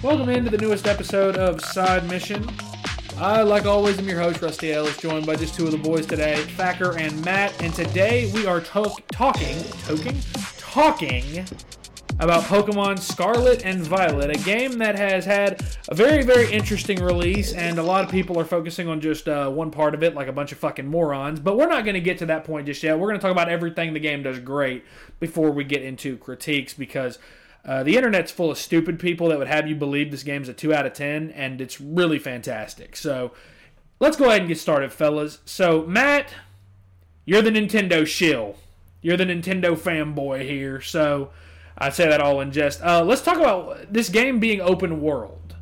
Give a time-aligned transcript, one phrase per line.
[0.00, 2.48] Welcome into the newest episode of Side Mission.
[3.16, 6.06] I, like always, am your host, Rusty Ellis, joined by just two of the boys
[6.06, 7.60] today, Thacker and Matt.
[7.60, 10.16] And today we are to- talking, talking,
[10.56, 11.44] talking
[12.20, 17.52] about Pokemon Scarlet and Violet, a game that has had a very, very interesting release,
[17.52, 20.28] and a lot of people are focusing on just uh, one part of it, like
[20.28, 21.40] a bunch of fucking morons.
[21.40, 22.96] But we're not going to get to that point just yet.
[22.96, 24.84] We're going to talk about everything the game does great
[25.18, 27.18] before we get into critiques, because
[27.64, 30.54] uh, the internet's full of stupid people that would have you believe this game's a
[30.54, 32.96] 2 out of 10, and it's really fantastic.
[32.96, 33.32] So
[34.00, 35.40] let's go ahead and get started, fellas.
[35.44, 36.32] So, Matt,
[37.24, 38.56] you're the Nintendo shill.
[39.02, 40.80] You're the Nintendo fanboy here.
[40.80, 41.30] So
[41.76, 42.82] I say that all in jest.
[42.82, 45.54] Uh, let's talk about this game being open world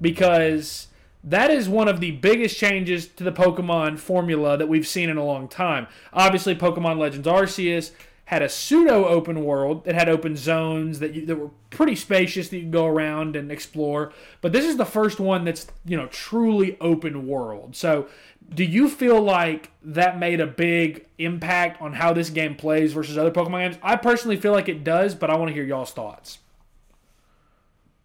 [0.00, 0.88] because
[1.22, 5.16] that is one of the biggest changes to the Pokemon formula that we've seen in
[5.16, 5.86] a long time.
[6.12, 7.92] Obviously, Pokemon Legends Arceus
[8.30, 12.48] had a pseudo open world that had open zones that you, that were pretty spacious
[12.48, 14.12] that you could go around and explore.
[14.40, 17.74] But this is the first one that's you know truly open world.
[17.74, 18.06] So,
[18.54, 23.18] do you feel like that made a big impact on how this game plays versus
[23.18, 23.78] other Pokemon games?
[23.82, 26.38] I personally feel like it does, but I want to hear y'all's thoughts.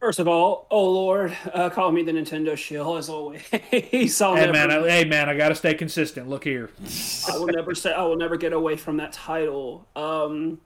[0.06, 3.42] First of all, oh Lord, uh, call me the Nintendo shill as always.
[4.22, 6.30] I'll hey man, I, hey man, I gotta stay consistent.
[6.30, 6.70] Look here.
[7.28, 9.88] I will never say I will never get away from that title.
[9.96, 10.62] Um,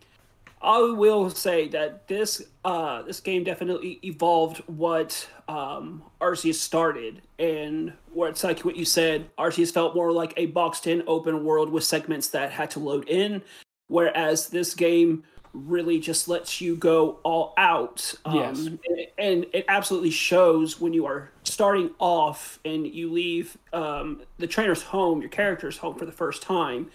[0.61, 7.93] I will say that this uh, this game definitely evolved what um, Arceus started, and
[8.11, 11.85] where it's like what you said, Arceus felt more like a boxed-in open world with
[11.85, 13.41] segments that had to load in,
[13.87, 18.13] whereas this game really just lets you go all out.
[18.25, 18.69] Um, yes.
[19.17, 24.81] And, it absolutely shows when you are starting off and you leave um, the trainer's
[24.81, 26.89] home, your character's home for the first time,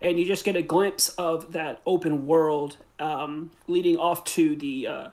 [0.00, 4.86] and you just get a glimpse of that open world um, leading off to the
[4.86, 5.08] uh,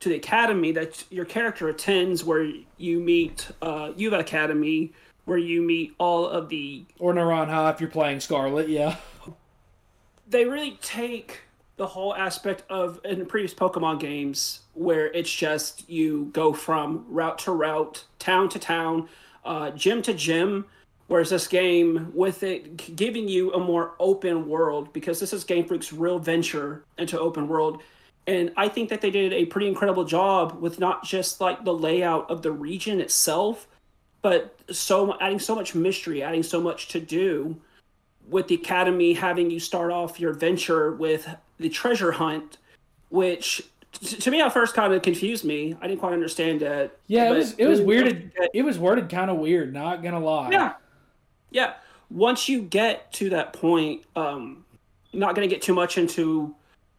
[0.00, 4.92] to the academy that your character attends, where you meet uh, Uva Academy,
[5.24, 8.96] where you meet all of the or Naranja if you're playing Scarlet, yeah.
[10.28, 11.40] They really take
[11.80, 17.38] the whole aspect of in previous Pokemon games where it's just you go from route
[17.38, 19.08] to route, town to town,
[19.46, 20.66] uh, gym to gym.
[21.06, 25.64] Whereas this game, with it giving you a more open world, because this is Game
[25.64, 27.82] Freak's real venture into open world,
[28.26, 31.72] and I think that they did a pretty incredible job with not just like the
[31.72, 33.66] layout of the region itself,
[34.20, 37.58] but so adding so much mystery, adding so much to do
[38.28, 41.26] with the academy having you start off your adventure with
[41.60, 42.58] the treasure hunt,
[43.10, 43.62] which
[44.00, 45.76] to me at first kind of confused me.
[45.80, 46.98] I didn't quite understand it.
[47.06, 48.32] Yeah, it was it was weird.
[48.54, 49.72] It was worded kind of weird.
[49.72, 50.50] Not gonna lie.
[50.50, 50.74] Yeah,
[51.50, 51.74] yeah.
[52.10, 54.64] Once you get to that point, um,
[55.12, 56.54] not gonna get too much into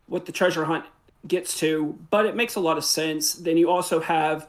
[0.06, 0.86] what the treasure hunt
[1.28, 3.34] gets to, but it makes a lot of sense.
[3.34, 4.48] Then you also have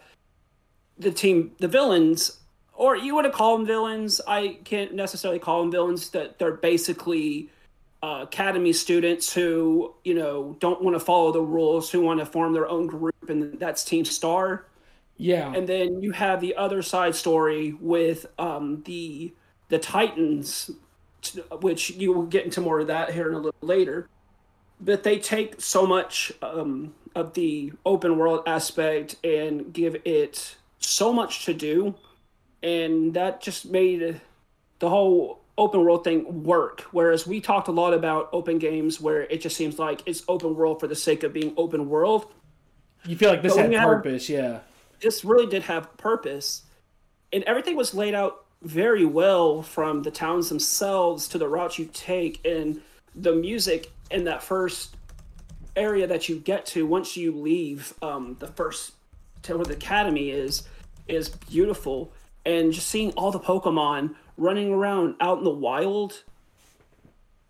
[0.99, 2.39] the team, the villains,
[2.75, 4.21] or you want to call them villains.
[4.27, 6.11] I can't necessarily call them villains.
[6.11, 7.51] That they're basically
[8.03, 12.27] uh, academy students who you know don't want to follow the rules, who want to
[12.27, 14.67] form their own group, and that's Team Star.
[15.19, 19.33] Yeah, and then you have the other side story with um, the
[19.69, 20.71] the Titans,
[21.61, 24.09] which you will get into more of that here in a little later.
[24.81, 31.13] But they take so much um, of the open world aspect and give it so
[31.13, 31.95] much to do,
[32.65, 34.21] and that just made
[34.81, 36.83] the whole open world thing work.
[36.93, 40.55] Whereas we talked a lot about open games where it just seems like it's open
[40.55, 42.27] world for the sake of being open world.
[43.05, 44.59] You feel like this but had purpose, had, yeah.
[45.01, 46.63] This really did have purpose.
[47.33, 51.91] And everything was laid out very well from the towns themselves to the routes you
[51.93, 52.81] take and
[53.15, 54.97] the music in that first
[55.75, 58.93] area that you get to once you leave um, the first
[59.43, 60.65] to where the academy is
[61.09, 62.13] is beautiful
[62.45, 66.23] and just seeing all the pokemon running around out in the wild.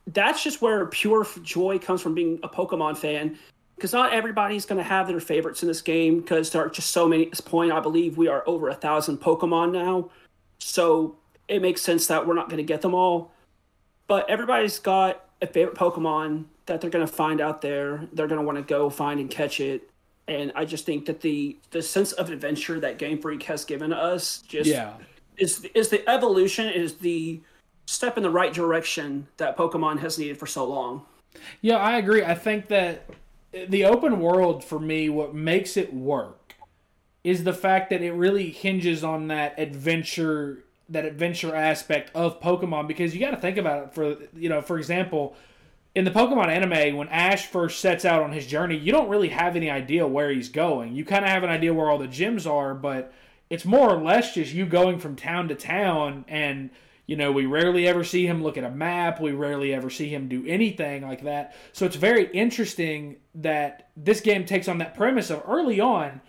[0.06, 3.38] That's just where pure joy comes from being a Pokemon fan.
[3.76, 6.90] Because not everybody's going to have their favorites in this game because there are just
[6.90, 7.24] so many.
[7.24, 10.10] At this point, I believe we are over a thousand Pokemon now.
[10.58, 11.16] So
[11.48, 13.32] it makes sense that we're not going to get them all.
[14.06, 18.06] But everybody's got a favorite Pokemon that they're going to find out there.
[18.12, 19.88] They're going to want to go find and catch it.
[20.28, 23.92] And I just think that the the sense of adventure that Game Freak has given
[23.92, 24.94] us just yeah
[25.42, 27.40] is is the evolution is the
[27.86, 31.04] step in the right direction that Pokemon has needed for so long.
[31.60, 32.22] Yeah, I agree.
[32.24, 33.10] I think that
[33.50, 36.54] the open world for me, what makes it work,
[37.24, 42.86] is the fact that it really hinges on that adventure, that adventure aspect of Pokemon.
[42.86, 43.94] Because you got to think about it.
[43.94, 45.34] For you know, for example,
[45.96, 49.30] in the Pokemon anime, when Ash first sets out on his journey, you don't really
[49.30, 50.94] have any idea where he's going.
[50.94, 53.12] You kind of have an idea where all the gyms are, but
[53.52, 56.24] it's more or less just you going from town to town.
[56.26, 56.70] And,
[57.04, 59.20] you know, we rarely ever see him look at a map.
[59.20, 61.54] We rarely ever see him do anything like that.
[61.74, 66.22] So it's very interesting that this game takes on that premise of early on,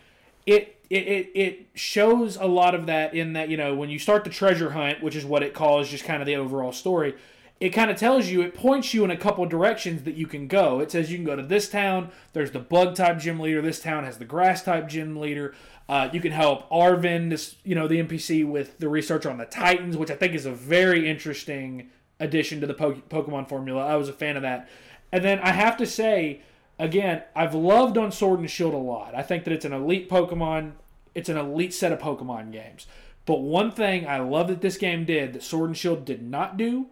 [0.46, 4.00] it it, it, it shows a lot of that in that, you know, when you
[4.00, 7.16] start the treasure hunt, which is what it calls just kind of the overall story,
[7.64, 10.50] it kind of tells you, it points you in a couple directions that you can
[10.50, 10.82] go.
[10.82, 13.80] It says you can go to this town, there's the bug type gym leader, this
[13.80, 15.56] town has the grass type gym leader.
[15.88, 19.46] Uh, you can help Arven, this, you know, the NPC with the research on the
[19.46, 21.90] Titans, which I think is a very interesting
[22.20, 23.86] addition to the Pokemon formula.
[23.86, 24.68] I was a fan of that.
[25.14, 26.42] And then I have to say,
[26.78, 29.16] again, I've loved on Sword and Shield a lot.
[29.16, 30.74] I think that it's an elite Pokemon,
[31.16, 32.88] it's an elite set of Pokemon games.
[33.26, 36.58] But one thing I love that this game did that Sword and Shield did not
[36.58, 36.88] do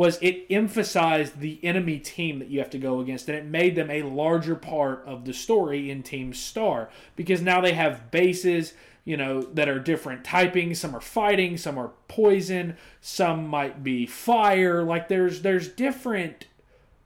[0.00, 3.76] was it emphasized the enemy team that you have to go against and it made
[3.76, 8.72] them a larger part of the story in Team Star because now they have bases
[9.04, 10.74] you know that are different typing.
[10.74, 14.82] Some are fighting some are poison some might be fire.
[14.82, 16.46] Like there's there's different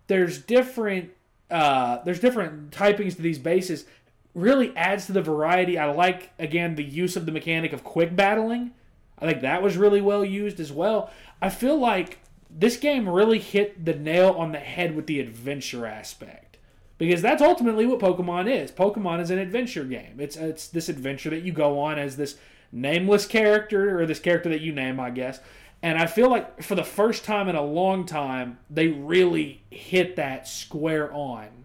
[0.07, 1.11] there's different
[1.51, 3.87] uh there's different typings to these bases.
[4.35, 5.77] Really adds to the variety.
[5.77, 8.71] I like again the use of the mechanic of quick battling.
[9.19, 11.11] I think that was really well used as well.
[11.43, 12.21] I feel like
[12.57, 16.57] this game really hit the nail on the head with the adventure aspect
[16.99, 18.71] because that's ultimately what Pokemon is.
[18.71, 20.17] Pokemon is an adventure game.
[20.19, 22.37] It's it's this adventure that you go on as this
[22.71, 25.41] nameless character or this character that you name, I guess.
[25.83, 30.17] And I feel like for the first time in a long time, they really hit
[30.17, 31.64] that square on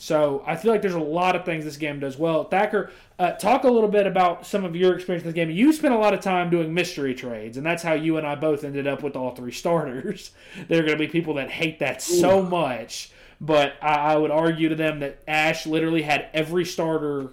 [0.00, 2.44] so I feel like there's a lot of things this game does well.
[2.44, 5.50] Thacker, uh, talk a little bit about some of your experience in this game.
[5.50, 8.36] You spent a lot of time doing mystery trades, and that's how you and I
[8.36, 10.30] both ended up with all three starters.
[10.68, 13.10] there are going to be people that hate that so much,
[13.40, 17.32] but I, I would argue to them that Ash literally had every starter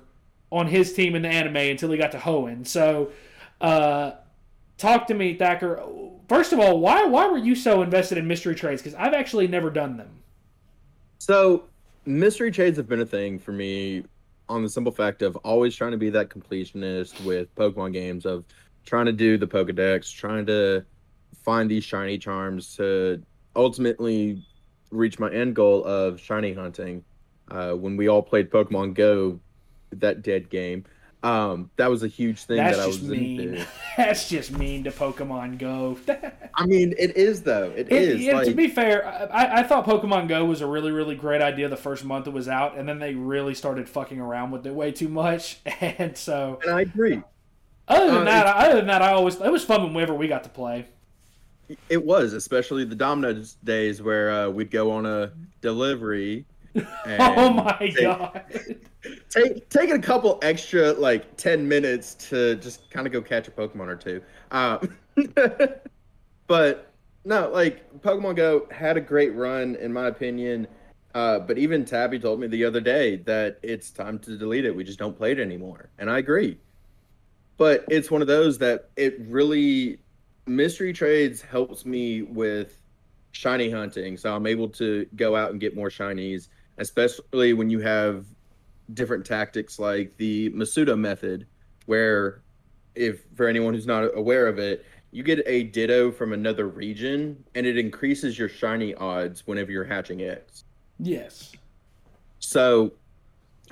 [0.52, 2.66] on his team in the anime until he got to Hoenn.
[2.66, 3.12] So,
[3.62, 4.14] uh,
[4.80, 5.84] talk to me, Thacker.
[6.28, 8.82] First of all, why why were you so invested in mystery trades?
[8.82, 10.10] Because I've actually never done them.
[11.20, 11.66] So
[12.06, 14.04] mystery trades have been a thing for me
[14.48, 18.46] on the simple fact of always trying to be that completionist with Pokemon games of
[18.86, 20.86] trying to do the Pokedex, trying to
[21.44, 23.22] find these shiny charms to
[23.56, 24.44] ultimately
[24.92, 27.04] reach my end goal of shiny hunting.
[27.50, 29.40] Uh, when we all played Pokemon Go,
[29.92, 30.86] that dead game,
[31.26, 33.66] um, that was a huge thing That's that I was mean.
[33.98, 35.98] That's just mean to Pokemon Go.
[36.54, 37.72] I mean, it is though.
[37.76, 38.28] it, it is.
[38.32, 38.46] like...
[38.46, 41.78] To be fair, I, I thought Pokemon Go was a really, really great idea the
[41.78, 44.92] first month it was out, and then they really started fucking around with it way
[44.92, 46.60] too much, and so.
[46.62, 47.24] And I agree.
[47.88, 50.44] Other than uh, that, other than that, I always it was fun whenever we got
[50.44, 50.86] to play.
[51.90, 55.32] It was, especially the Domino's days where uh, we'd go on a
[55.62, 56.46] delivery
[57.20, 58.44] oh my god!
[59.30, 63.52] Take taking a couple extra like ten minutes to just kind of go catch a
[63.52, 64.22] Pokemon or two.
[64.52, 64.98] Um,
[66.48, 66.92] but
[67.24, 70.68] no, like Pokemon Go had a great run in my opinion.
[71.14, 74.76] Uh, but even Tabby told me the other day that it's time to delete it.
[74.76, 76.58] We just don't play it anymore, and I agree.
[77.58, 80.00] But it's one of those that it really
[80.46, 82.82] mystery trades helps me with
[83.32, 87.80] shiny hunting, so I'm able to go out and get more shinies especially when you
[87.80, 88.26] have
[88.94, 91.48] different tactics like the Masuda method,
[91.86, 92.42] where
[92.96, 97.42] if for anyone who's not aware of it, you get a ditto from another region
[97.56, 100.66] and it increases your shiny odds whenever you're hatching eggs.
[101.00, 101.54] Yes.
[102.40, 102.94] So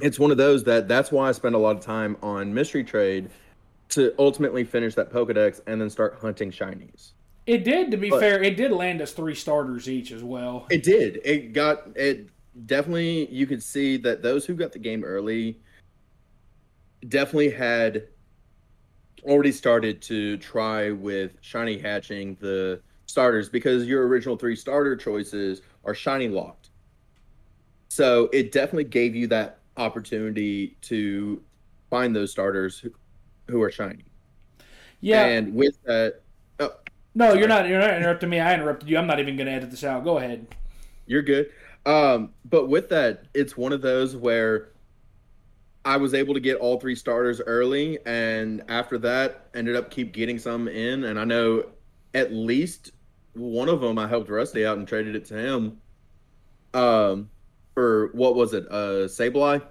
[0.01, 2.83] it's one of those that that's why I spend a lot of time on mystery
[2.83, 3.29] trade
[3.89, 7.12] to ultimately finish that Pokedex and then start hunting shinies.
[7.45, 10.65] It did, to be but, fair, it did land us three starters each as well.
[10.72, 11.19] It did.
[11.25, 12.29] It got it
[12.65, 15.60] definitely you could see that those who got the game early
[17.10, 18.07] definitely had
[19.24, 25.62] already started to try with shiny hatching the starters because your original three starter choices
[25.86, 26.69] are shiny locked.
[27.89, 31.41] So it definitely gave you that opportunity to
[31.89, 32.91] find those starters who,
[33.48, 34.03] who are shiny.
[35.01, 35.25] Yeah.
[35.25, 36.22] And with that
[36.60, 36.72] oh,
[37.13, 37.39] No, sorry.
[37.39, 38.39] you're not you're not interrupting me.
[38.39, 38.98] I interrupted you.
[38.98, 40.03] I'm not even gonna edit this out.
[40.03, 40.48] Go ahead.
[41.05, 41.51] You're good.
[41.86, 44.70] Um, but with that, it's one of those where
[45.86, 50.13] I was able to get all three starters early, and after that, ended up keep
[50.13, 51.04] getting some in.
[51.04, 51.66] And I know
[52.13, 52.92] at least
[53.34, 55.82] one of them I helped Rusty out and traded it to him.
[56.74, 57.30] Um,
[57.74, 58.66] for what was it?
[58.70, 59.62] Uh, Sableye.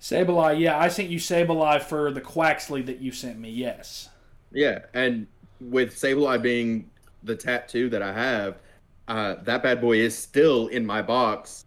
[0.00, 3.50] Sableye, yeah, I sent you Sableye for the Quaxly that you sent me.
[3.50, 4.08] Yes.
[4.52, 5.26] Yeah, and
[5.60, 6.90] with Sableye being
[7.22, 8.58] the tattoo that I have,
[9.08, 11.64] uh, that bad boy is still in my box,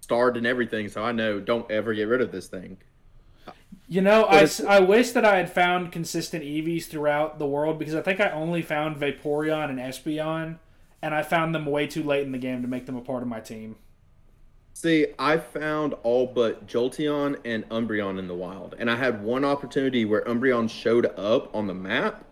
[0.00, 0.88] starred and everything.
[0.88, 2.78] So I know don't ever get rid of this thing.
[3.88, 7.94] You know, I, I wish that I had found consistent Eevees throughout the world because
[7.94, 10.58] I think I only found Vaporeon and Espeon,
[11.02, 13.22] and I found them way too late in the game to make them a part
[13.22, 13.76] of my team.
[14.72, 19.44] See, I found all but Jolteon and Umbreon in the wild, and I had one
[19.44, 22.24] opportunity where Umbreon showed up on the map,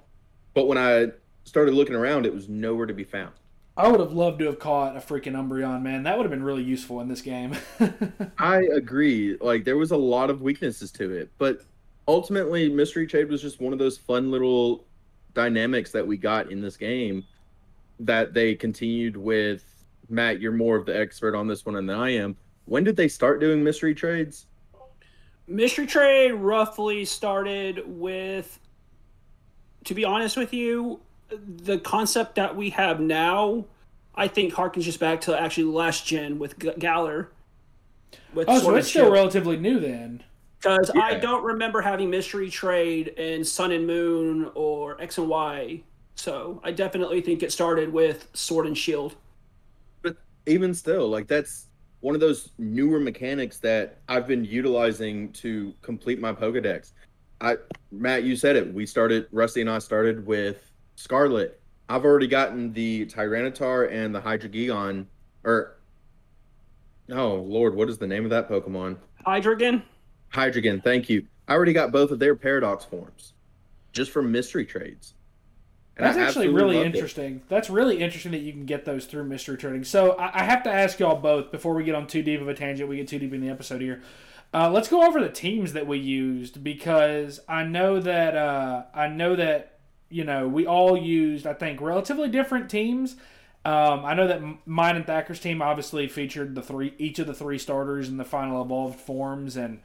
[0.54, 1.08] but when I
[1.44, 3.32] started looking around, it was nowhere to be found.
[3.78, 6.02] I would have loved to have caught a freaking Umbreon, man.
[6.02, 7.56] That would have been really useful in this game.
[8.38, 9.38] I agree.
[9.40, 11.60] Like there was a lot of weaknesses to it, but
[12.08, 14.84] ultimately Mystery Trade was just one of those fun little
[15.32, 17.24] dynamics that we got in this game
[18.00, 19.64] that they continued with
[20.08, 22.36] Matt, you're more of the expert on this one than I am.
[22.64, 24.46] When did they start doing mystery trades?
[25.46, 28.58] Mystery trade roughly started with
[29.84, 33.64] to be honest with you, the concept that we have now,
[34.14, 37.30] I think harkens just back to actually last gen with G- Galar.
[38.34, 40.22] With oh, so it's still relatively new then.
[40.60, 41.02] Because yeah.
[41.02, 45.82] I don't remember having mystery trade in Sun and Moon or X and Y.
[46.16, 49.14] So I definitely think it started with Sword and Shield.
[50.02, 50.16] But
[50.46, 51.66] even still, like that's
[52.00, 56.92] one of those newer mechanics that I've been utilizing to complete my Pokedex.
[57.40, 57.56] I
[57.92, 58.72] Matt, you said it.
[58.72, 60.67] We started Rusty and I started with
[60.98, 61.60] Scarlet.
[61.88, 65.06] I've already gotten the Tyranitar and the Hydreigon,
[65.44, 65.76] or
[67.12, 68.96] oh Lord, what is the name of that Pokemon?
[69.24, 69.82] Hydreigon.
[70.34, 71.24] Hydreigon, thank you.
[71.46, 73.32] I already got both of their Paradox forms,
[73.92, 75.14] just from mystery trades.
[75.96, 77.36] And That's actually really interesting.
[77.36, 77.48] It.
[77.48, 79.84] That's really interesting that you can get those through mystery trading.
[79.84, 82.48] So I, I have to ask y'all both before we get on too deep of
[82.48, 82.88] a tangent.
[82.88, 84.02] We get too deep in the episode here.
[84.52, 89.06] Uh, let's go over the teams that we used because I know that uh, I
[89.06, 89.77] know that
[90.10, 93.16] you know, we all used, I think, relatively different teams.
[93.64, 97.34] Um, I know that mine and Thacker's team obviously featured the three, each of the
[97.34, 99.80] three starters in the final evolved forms, and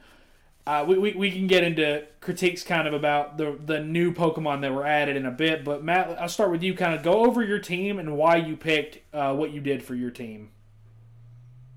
[0.66, 4.62] uh, we, we, we can get into critiques kind of about the the new Pokemon
[4.62, 5.64] that were added in a bit.
[5.64, 6.74] But Matt, I'll start with you.
[6.74, 9.94] Kind of go over your team and why you picked uh, what you did for
[9.94, 10.50] your team.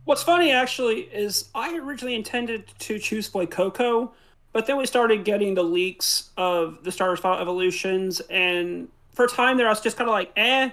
[0.05, 4.11] What's funny actually is I originally intended to choose Fuecoco
[4.57, 9.25] but then we started getting the leaks of the Star Wars File evolutions, and for
[9.25, 10.71] a time there, I was just kind of like, eh.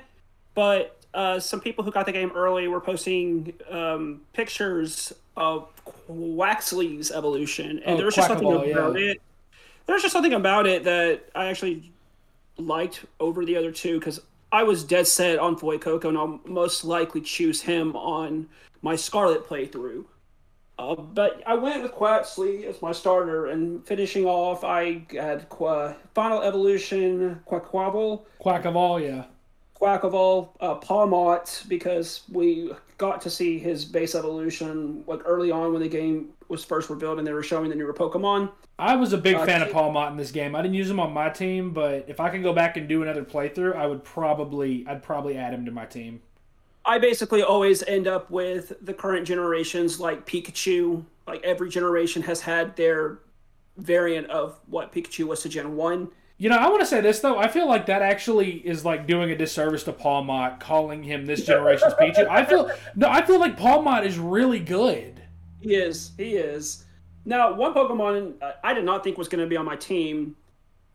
[0.55, 5.69] But uh, some people who got the game early were posting um, pictures of
[6.09, 9.11] Quaxly's evolution, and oh, there was just something about yeah.
[9.11, 9.23] it.
[9.85, 11.93] There's just something about it that I actually
[12.57, 14.19] liked over the other two because
[14.51, 18.49] I was dead set on Fuecoco, and I'll most likely choose him on
[18.81, 20.07] my Scarlet playthrough.
[20.79, 25.95] Uh, but I went with Quaxly as my starter, and finishing off, I had Qu-
[26.15, 28.23] Final Evolution, Quaquaval.
[28.41, 29.25] Quaquaval, yeah.
[29.81, 35.83] Quaquaval, uh, Pawmot, because we got to see his base evolution like early on when
[35.83, 38.51] the game was first revealed and they were showing the newer Pokemon.
[38.79, 40.55] I was a big uh, fan of Pawmot in this game.
[40.55, 43.03] I didn't use him on my team, but if I could go back and do
[43.03, 46.21] another playthrough, I would probably I'd probably add him to my team.
[46.87, 51.05] I basically always end up with the current generations like Pikachu.
[51.27, 53.21] Like every generation has had their
[53.77, 56.09] variant of what Pikachu was to Gen 1.
[56.37, 57.39] You know, I want to say this though.
[57.39, 61.47] I feel like that actually is like doing a disservice to Pawmot, calling him this
[61.47, 62.29] generation's Pikachu.
[62.29, 65.23] I feel no, I feel like Pawmot is really good.
[65.61, 66.11] He is.
[66.17, 66.85] He is.
[67.25, 70.37] Now, one Pokemon uh, I did not think was going to be on my team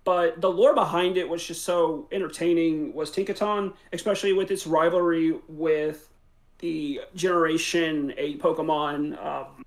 [0.04, 5.36] but the lore behind it was just so entertaining was Tinkaton, especially with its rivalry
[5.48, 6.10] with
[6.60, 9.26] the Generation 8 Pokemon.
[9.26, 9.66] Um,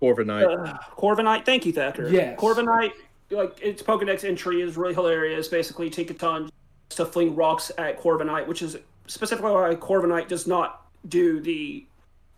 [0.00, 0.68] Corviknight.
[0.68, 2.08] Uh, Corviknight, thank you, Thacker.
[2.08, 2.38] Yes.
[2.38, 2.92] Corviknight,
[3.30, 5.48] like its Pokedex entry is really hilarious.
[5.48, 6.50] Basically, Tinkaton
[6.90, 11.86] to fling rocks at Corviknight, which is specifically why Corviknight does not do the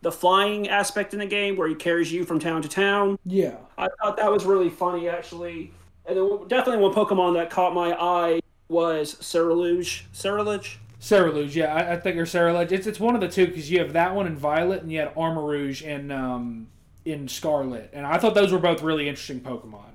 [0.03, 3.19] the flying aspect in the game where he carries you from town to town.
[3.25, 3.57] Yeah.
[3.79, 5.73] I thought that was really funny actually.
[6.05, 10.03] And then definitely one Pokemon that caught my eye was Ceruledge.
[10.13, 10.77] Ceruledge?
[11.01, 12.71] Ceruledge, yeah, I, I think or Ceruledge.
[12.71, 15.01] It's it's one of the two because you have that one in Violet and you
[15.01, 16.69] had Armarouge in um
[17.05, 19.91] in Scarlet, and I thought those were both really interesting Pokemon.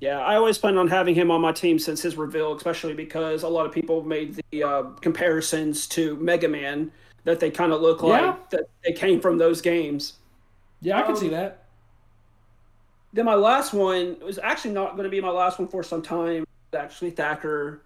[0.00, 3.44] Yeah, I always planned on having him on my team since his reveal, especially because
[3.44, 6.90] a lot of people made the uh, comparisons to Mega Man
[7.24, 8.36] that they kind of look like yeah.
[8.50, 10.14] that they came from those games.
[10.80, 11.64] Yeah, I can um, see that.
[13.12, 16.02] Then my last one was actually not going to be my last one for some
[16.02, 16.44] time.
[16.74, 17.82] Actually, Thacker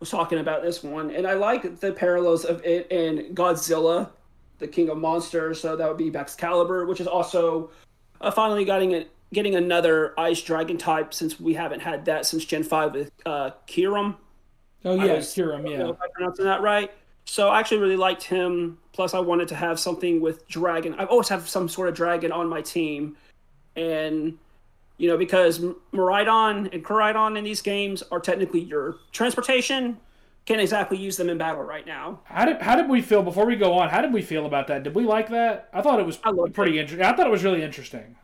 [0.00, 4.10] was talking about this one, and I like the parallels of it and Godzilla,
[4.58, 5.60] the King of Monsters.
[5.60, 7.70] So that would be Baxcalibur, which is also
[8.20, 12.62] uh, finally getting getting another Ice Dragon type since we haven't had that since Gen
[12.62, 14.16] Five with uh, Kyurem.
[14.84, 15.90] Oh I yeah, was- Kyurem, I don't know yeah.
[15.90, 16.92] if I'm pronouncing that right.
[17.26, 18.78] So I actually really liked him.
[18.92, 20.94] Plus, I wanted to have something with dragon.
[20.96, 23.16] I always have some sort of dragon on my team,
[23.74, 24.38] and
[24.96, 29.98] you know because M- Miraidon and Koraidon in these games are technically your transportation.
[30.46, 32.20] Can't exactly use them in battle right now.
[32.24, 33.88] How did how did we feel before we go on?
[33.88, 34.84] How did we feel about that?
[34.84, 35.68] Did we like that?
[35.74, 36.18] I thought it was
[36.52, 37.04] pretty interesting.
[37.04, 38.16] I thought it was really interesting.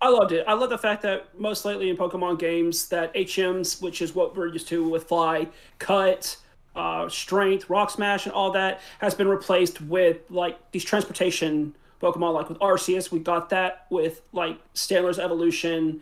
[0.00, 0.44] I loved it.
[0.46, 4.36] I love the fact that most lately in Pokemon games that HMs, which is what
[4.36, 6.36] we're used to with Fly, Cut,
[6.76, 12.34] uh, Strength, Rock Smash, and all that, has been replaced with like these transportation Pokemon.
[12.34, 16.00] Like with Arceus, we got that with like Stantler's evolution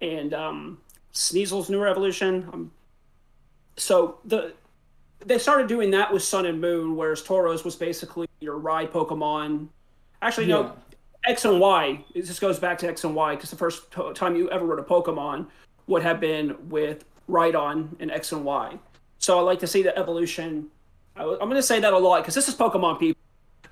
[0.00, 0.78] and um,
[1.12, 2.48] Sneasel's newer evolution.
[2.52, 2.70] Um,
[3.76, 4.54] so the
[5.24, 9.68] they started doing that with Sun and Moon, whereas Tauros was basically your ride Pokemon.
[10.22, 10.54] Actually, Yeah.
[10.54, 10.72] no,
[11.26, 12.04] X and Y.
[12.14, 14.82] This goes back to X and Y because the first time you ever rode a
[14.82, 15.46] Pokemon
[15.88, 18.78] would have been with Rhydon and X and Y.
[19.18, 20.68] So I like to see the evolution.
[21.16, 23.20] I, am going to say that a lot because this is Pokemon people.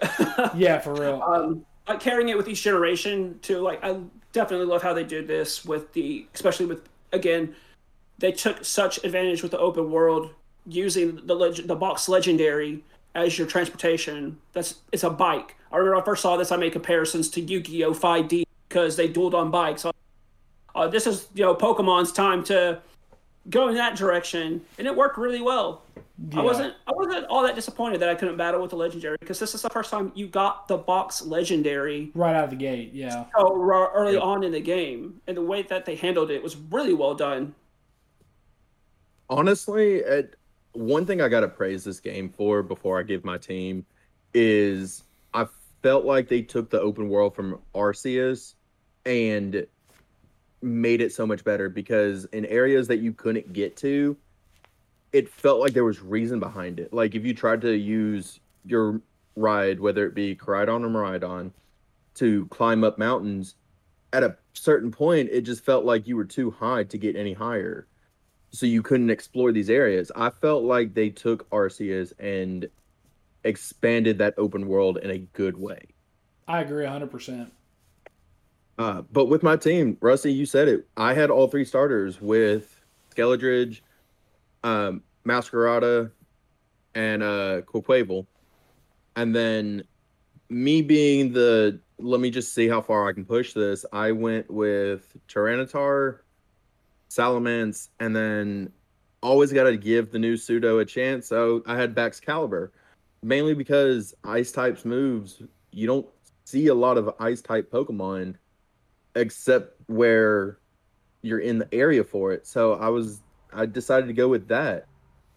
[0.55, 1.23] Yeah, for real.
[1.23, 3.59] Um, like carrying it with each generation too.
[3.61, 3.99] Like I
[4.33, 7.55] definitely love how they did this with the, especially with again,
[8.19, 10.31] they took such advantage with the open world
[10.67, 12.83] using the leg- the box legendary
[13.15, 14.39] as your transportation.
[14.53, 15.57] That's it's a bike.
[15.71, 19.09] I remember when I first saw this, I made comparisons to Yu-Gi-Oh 5D because they
[19.09, 19.85] dueled on bikes.
[20.75, 22.81] Uh, this is you know Pokemon's time to
[23.51, 25.83] go in that direction, and it worked really well.
[26.31, 26.41] Yeah.
[26.41, 29.39] I wasn't I wasn't all that disappointed that I couldn't battle with the legendary because
[29.41, 32.93] this is the first time you got the box legendary right out of the gate.
[32.93, 33.25] Yeah.
[33.37, 34.23] so ra- early Yep.
[34.23, 37.55] on in the game, and the way that they handled it was really well done.
[39.29, 40.37] honestly, it,
[40.73, 43.85] one thing I gotta praise this game for before I give my team
[44.35, 45.47] is I
[45.83, 48.55] felt like they took the open world from Arceus
[49.07, 49.67] and
[50.65, 54.17] made it so much better because in areas that you couldn't get to,
[55.13, 56.93] it felt like there was reason behind it.
[56.93, 59.01] Like if you tried to use your
[59.37, 61.53] ride, whether it be Koraidon or Miraidon,
[62.15, 63.55] to climb up mountains,
[64.13, 67.33] at a certain point, it just felt like you were too high to get any
[67.33, 67.87] higher
[68.51, 70.13] so you couldn't explore these areas.
[70.15, 72.69] I felt like they took Arceus and
[73.43, 75.81] expanded that open world in a good way.
[76.47, 77.51] I agree 100%.
[78.79, 80.87] Uh, but with my team, Rusty, you said it.
[80.97, 82.81] I had all three starters with
[83.15, 83.81] Skeledirge,
[84.65, 86.11] um, Meowscarada,
[86.95, 88.27] and uh, Quaquaval.
[89.17, 89.85] And then
[90.49, 93.85] me being the let me just see how far I can push this.
[93.93, 96.19] I went with Tyranitar,
[97.09, 98.73] Salamence, and then
[99.23, 101.29] always got to give the new pseudo a chance.
[101.29, 102.71] So I had Baxcalibur,
[103.23, 105.41] mainly because ice types moves.
[105.71, 106.07] You don't
[106.45, 108.35] see a lot of ice type Pokemon
[109.15, 110.59] except where
[111.23, 112.47] you're in the area for it.
[112.47, 113.21] So I was
[113.53, 114.87] I decided to go with that.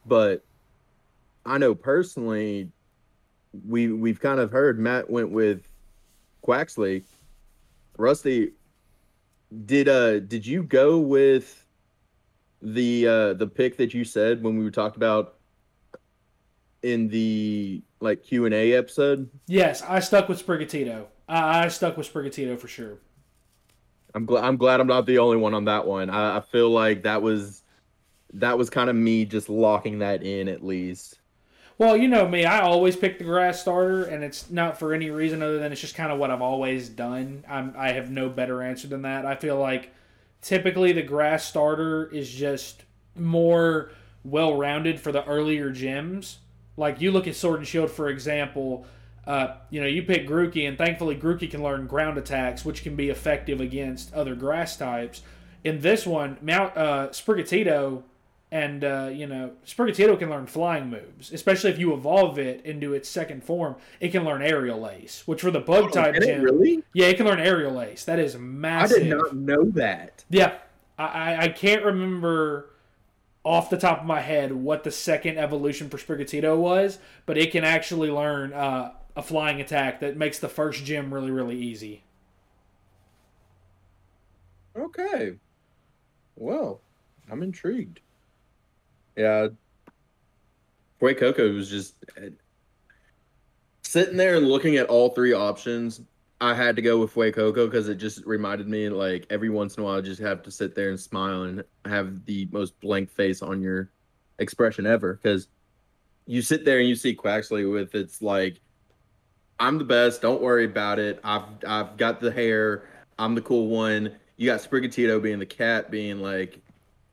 [0.05, 0.43] But
[1.45, 2.69] I know personally
[3.65, 5.67] we we've kind of heard Matt went with
[6.45, 7.03] Quaxly.
[7.97, 8.51] Rusty
[9.65, 11.65] did uh did you go with
[12.61, 15.35] the uh the pick that you said when we were talked about
[16.83, 19.29] in the like Q&A episode?
[19.47, 21.05] Yes, I stuck with Sprigatito.
[21.27, 22.99] I, I stuck with Sprigatito for sure.
[24.17, 26.09] I'm glad I'm glad I'm not the only one on that one.
[26.09, 27.61] I, I feel like that was
[28.33, 31.19] that was kind of me just locking that in at least.
[31.77, 35.11] Well, you know me, I always pick the grass starter, and it's not for any
[35.11, 37.45] reason other than it's just kind of what I've always done.
[37.47, 39.27] I'm, I have no better answer than that.
[39.27, 39.93] I feel like
[40.41, 42.83] typically the grass starter is just
[43.15, 43.91] more
[44.23, 46.37] well rounded for the earlier gyms.
[46.75, 48.87] Like you look at Sword and Shield, for example,
[49.27, 52.95] uh, you know, you pick Grookey, and thankfully Grookey can learn ground attacks, which can
[52.95, 55.21] be effective against other grass types.
[55.65, 58.03] In this one, Mount uh, Sprigatito
[58.49, 62.93] and uh, you know Sprigatito can learn flying moves, especially if you evolve it into
[62.93, 63.75] its second form.
[63.99, 66.83] It can learn Aerial Ace, which for the Bug type Can gym, really?
[66.93, 68.05] yeah, it can learn Aerial Ace.
[68.05, 68.97] That is massive.
[68.97, 70.23] I did not know that.
[70.29, 70.53] Yeah,
[70.97, 72.69] I, I, I can't remember
[73.43, 77.51] off the top of my head what the second evolution for Sprigatito was, but it
[77.51, 82.03] can actually learn uh, a flying attack that makes the first gym really really easy.
[84.77, 85.33] Okay.
[86.35, 86.81] Well,
[87.29, 87.99] I'm intrigued.
[89.15, 89.47] Yeah.
[90.99, 91.95] Boy Coco was just
[93.81, 96.01] sitting there and looking at all three options.
[96.39, 99.81] I had to go with Fuecoco because it just reminded me like every once in
[99.81, 103.09] a while I just have to sit there and smile and have the most blank
[103.09, 103.89] face on your
[104.37, 105.19] expression ever.
[105.21, 105.47] Because
[106.27, 108.59] you sit there and you see Quaxly with it's like
[109.59, 111.19] I'm the best, don't worry about it.
[111.23, 112.83] I've I've got the hair,
[113.17, 114.15] I'm the cool one.
[114.37, 116.59] You got Sprigatito being the cat, being like,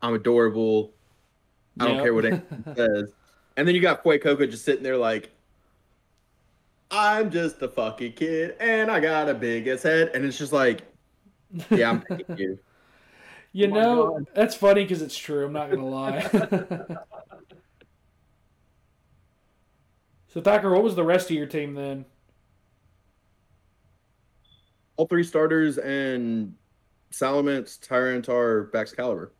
[0.02, 0.92] I'm adorable.
[1.80, 2.02] I don't Yep.
[2.02, 3.04] care what anyone says.
[3.56, 5.30] And then you got Fuecoco just sitting there like,
[6.90, 10.10] I'm just a fucking kid and I got a big ass head.
[10.14, 10.82] And it's just like,
[11.72, 12.58] yeah, I'm picking you.
[13.62, 14.26] Oh you Oh know, God.
[14.34, 15.46] that's funny because it's true.
[15.46, 16.22] I'm not gonna lie.
[20.28, 22.04] so Thacker, what was the rest of your team then?
[24.96, 26.54] All three starters and
[27.12, 29.30] Salamence, Tyranitar, Baxcalibur.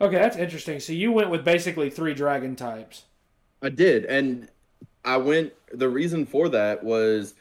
[0.00, 0.80] Okay, that's interesting.
[0.80, 3.04] So you went with basically three dragon types.
[3.62, 4.48] I did, and
[5.04, 5.52] I went.
[5.72, 7.34] The reason for that was,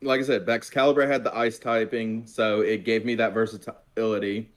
[0.00, 4.50] like I said, Baxcalibur had the ice typing, so it gave me that versatility.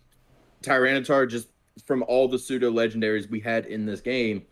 [0.62, 1.47] Tyranitar, just
[1.86, 4.45] from all the pseudo legendaries we had in this game,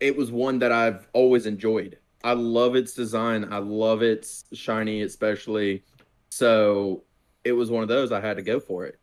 [0.00, 1.98] it was one that I've always enjoyed.
[2.22, 3.50] I love its design.
[3.50, 5.82] I love its shiny, especially.
[6.30, 7.04] So
[7.44, 8.98] it was one of those I had to go for it.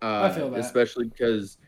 [0.00, 0.60] Uh, I feel that.
[0.60, 1.58] especially because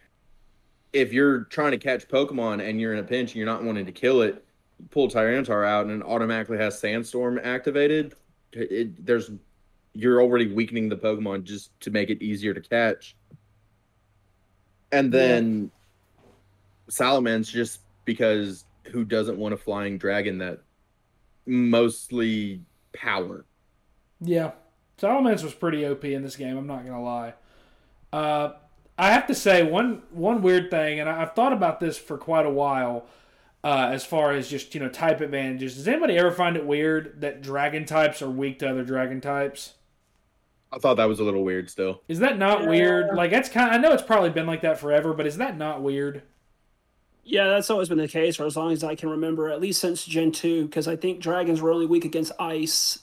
[0.93, 3.87] if you're trying to catch Pokemon and you're in a pinch and you're not wanting
[3.87, 4.45] to kill it,
[4.91, 8.15] pull Tyranitar out and it automatically has Sandstorm activated.
[8.53, 9.31] It, there's
[9.93, 13.17] you're already weakening the Pokemon just to make it easier to catch.
[14.93, 15.71] And then
[16.89, 20.61] Salamence just because who doesn't want a flying dragon that
[21.47, 22.61] mostly
[22.93, 23.45] power?
[24.21, 24.53] Yeah,
[25.01, 26.57] Salamence was pretty OP in this game.
[26.57, 27.35] I'm not gonna lie.
[28.13, 28.53] Uh,
[28.99, 32.19] I have to say one one weird thing, and I, I've thought about this for
[32.19, 33.07] quite a while.
[33.63, 37.21] Uh, as far as just you know type advantages, does anybody ever find it weird
[37.21, 39.75] that dragon types are weak to other dragon types?
[40.73, 42.01] I thought that was a little weird still.
[42.09, 42.69] Is that not Yeah.
[42.71, 43.15] weird?
[43.17, 43.71] Like that's kind.
[43.73, 46.23] I know it's probably been like that forever, but is that not weird?
[47.23, 49.81] Yeah, that's always been the case for as long as I can remember, at least
[49.81, 53.01] since Gen 2, because I think dragons were only weak against ice.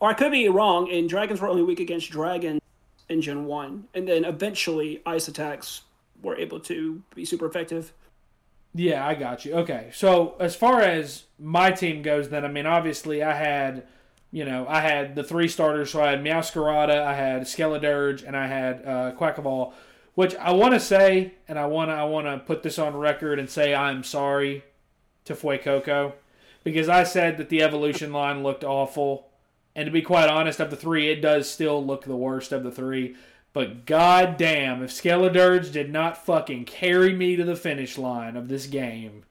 [0.00, 2.60] Or I could be wrong, and dragons were only weak against dragons
[3.08, 3.88] in Gen 1.
[3.94, 5.82] And then eventually, ice attacks
[6.22, 7.92] were able to be super effective.
[8.74, 9.54] Yeah, I got you.
[9.54, 13.86] Okay, so as far as my team goes, then I mean, obviously, I had,
[14.32, 15.90] you know, I had the three starters.
[15.90, 19.72] So I had Meowscarada, I had Skeledirge, and I had uh, Quaquaval.
[20.16, 22.96] Which I want to say, and I want to, I want to put this on
[22.96, 24.64] record and say I'm sorry
[25.24, 26.12] to Fuecoco
[26.62, 29.28] because I said that the evolution line looked awful,
[29.76, 32.62] and to be quite honest, of the three, it does still look the worst of
[32.62, 33.16] the three.
[33.52, 38.66] But goddamn, if Skeledirge did not fucking carry me to the finish line of this
[38.66, 39.24] game,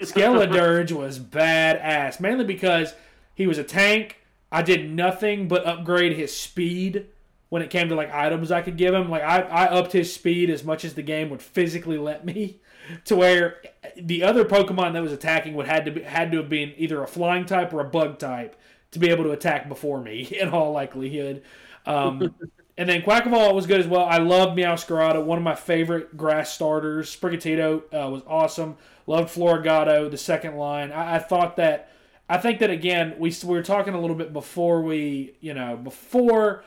[0.00, 2.20] Skeledirge was badass.
[2.20, 2.94] Mainly because
[3.34, 4.18] he was a tank.
[4.52, 7.06] I did nothing but upgrade his speed
[7.50, 9.10] when it came to like items I could give him.
[9.10, 12.60] Like I, I upped his speed as much as the game would physically let me,
[13.04, 13.62] to where
[13.96, 17.02] the other Pokemon that was attacking would had to be, had to have been either
[17.02, 18.56] a flying type or a bug type
[18.92, 21.42] to be able to attack before me in all likelihood.
[21.86, 22.34] Um,
[22.76, 24.04] and then Quaquaval was good as well.
[24.04, 27.14] I love Meowscarada, one of my favorite grass starters.
[27.14, 28.76] Sprigatito uh, was awesome.
[29.06, 30.92] Loved Floragato, the second line.
[30.92, 31.92] I, I thought that.
[32.28, 35.76] I think that again, we, we were talking a little bit before we, you know,
[35.76, 36.62] before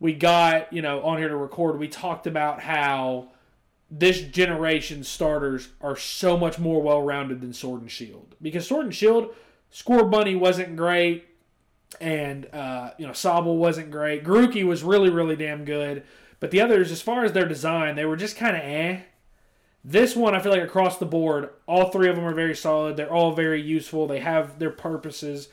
[0.00, 3.28] we got, you know, on here to record, we talked about how
[3.90, 8.34] this generation's starters are so much more well rounded than Sword and Shield.
[8.42, 9.34] Because Sword and Shield,
[9.72, 11.24] Scorbunny wasn't great,
[12.00, 14.24] and uh, you know, Sobble wasn't great.
[14.24, 16.02] Grookey was really, really damn good.
[16.40, 19.00] But the others, as far as their design, they were just kind of eh.
[19.82, 22.96] This one, I feel like across the board, all three of them are very solid.
[22.96, 24.06] They're all very useful.
[24.06, 25.48] They have their purposes,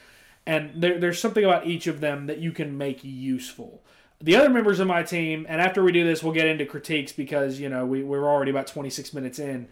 [0.46, 3.84] and there, there's something about each of them that you can make useful.
[4.20, 7.12] The other members of my team, and after we do this, we'll get into critiques
[7.12, 9.68] because you know we, we're already about 26 minutes in.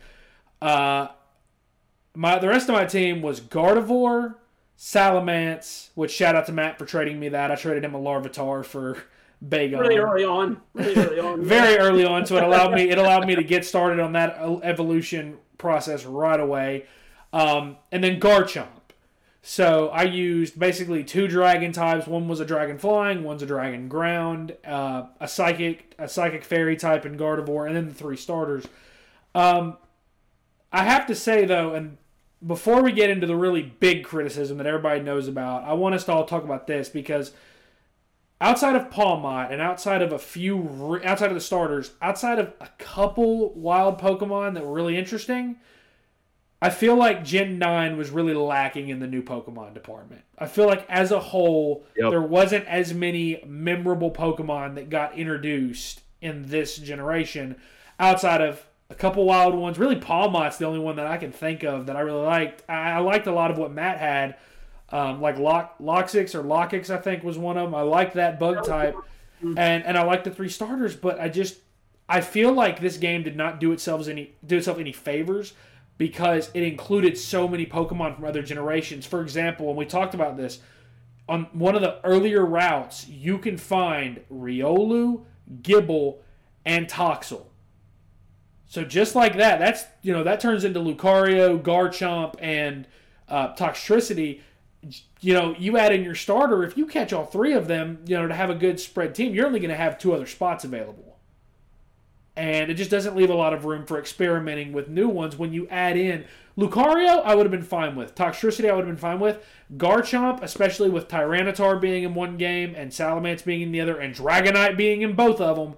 [0.62, 1.08] Uh,
[2.16, 4.36] my the rest of my team was Gardevoir,
[4.82, 7.52] Salamence, which shout out to Matt for trading me that.
[7.52, 8.98] I traded him a Larvitar for
[9.48, 10.60] Bagon Really early on.
[10.74, 11.46] Really early on.
[11.46, 14.40] very early on, so it allowed me it allowed me to get started on that
[14.64, 16.88] evolution process right away.
[17.32, 18.70] Um, and then Garchomp.
[19.44, 22.08] So I used basically two dragon types.
[22.08, 26.76] One was a dragon flying, one's a dragon ground, uh, a psychic, a psychic fairy
[26.76, 28.66] type in Gardevoir, and then the three starters.
[29.36, 29.78] Um,
[30.74, 31.98] I have to say though, and
[32.46, 36.06] before we get into the really big criticism that everybody knows about, I want us
[36.06, 37.32] to all talk about this because
[38.40, 42.68] outside of Pawmot and outside of a few, outside of the starters, outside of a
[42.80, 45.58] couple wild Pokemon that were really interesting,
[46.64, 50.22] I feel like Gen 9 was really lacking in the new Pokemon department.
[50.38, 52.10] I feel like as a whole, Yep.
[52.12, 57.56] there wasn't as many memorable Pokemon that got introduced in this generation
[58.00, 59.80] outside of a couple wild ones.
[59.80, 62.64] Really, Pawmot's the only one that I can think of that I really liked.
[62.70, 64.36] I, I liked a lot of what Matt had.
[64.90, 67.76] Um, like Lock Loxix or Lockix, I think was one of them.
[67.76, 68.96] I liked that bug type,
[69.42, 70.98] and and I liked the three starters.
[70.98, 71.60] But I just
[72.10, 75.54] I feel like this game did not do itself any do itself any favors
[75.98, 79.06] because it included so many Pokemon from other generations.
[79.06, 80.60] For example, when we talked about this,
[81.30, 85.24] on one of the earlier routes, you can find Riolu,
[85.62, 86.18] Gible,
[86.66, 87.46] and Toxel.
[88.72, 92.88] So just like that, that's you know that turns into Lucario, Garchomp, and
[93.28, 94.40] uh, Toxtricity.
[95.20, 96.64] You know, you add in your starter.
[96.64, 99.36] If you catch all three of them, you know, to have a good spread team,
[99.36, 101.18] you're only going to have two other spots available,
[102.38, 105.38] and it just doesn't leave a lot of room for experimenting with new ones.
[105.38, 106.24] When you add in
[106.58, 108.16] Lucario, I would have been fine with.
[108.16, 109.46] Toxtricity, I would have been fine with.
[109.76, 114.16] Garchomp, especially with Tyranitar being in one game and Salamence being in the other, and
[114.16, 115.76] Dragonite being in both of them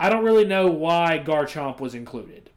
[0.00, 2.48] I don't really know why Garchomp was included.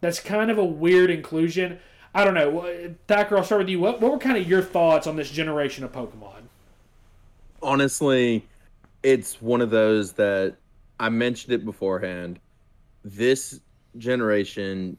[0.00, 1.78] That's kind of a weird inclusion.
[2.12, 2.96] I don't know.
[3.06, 3.78] Thacker, I'll start with you.
[3.78, 6.42] What, what were kind of your thoughts on this generation of Pokemon?
[7.62, 8.44] Honestly,
[9.04, 10.56] it's one of those that
[10.98, 12.40] I mentioned it beforehand.
[13.04, 13.60] This
[13.96, 14.96] generation,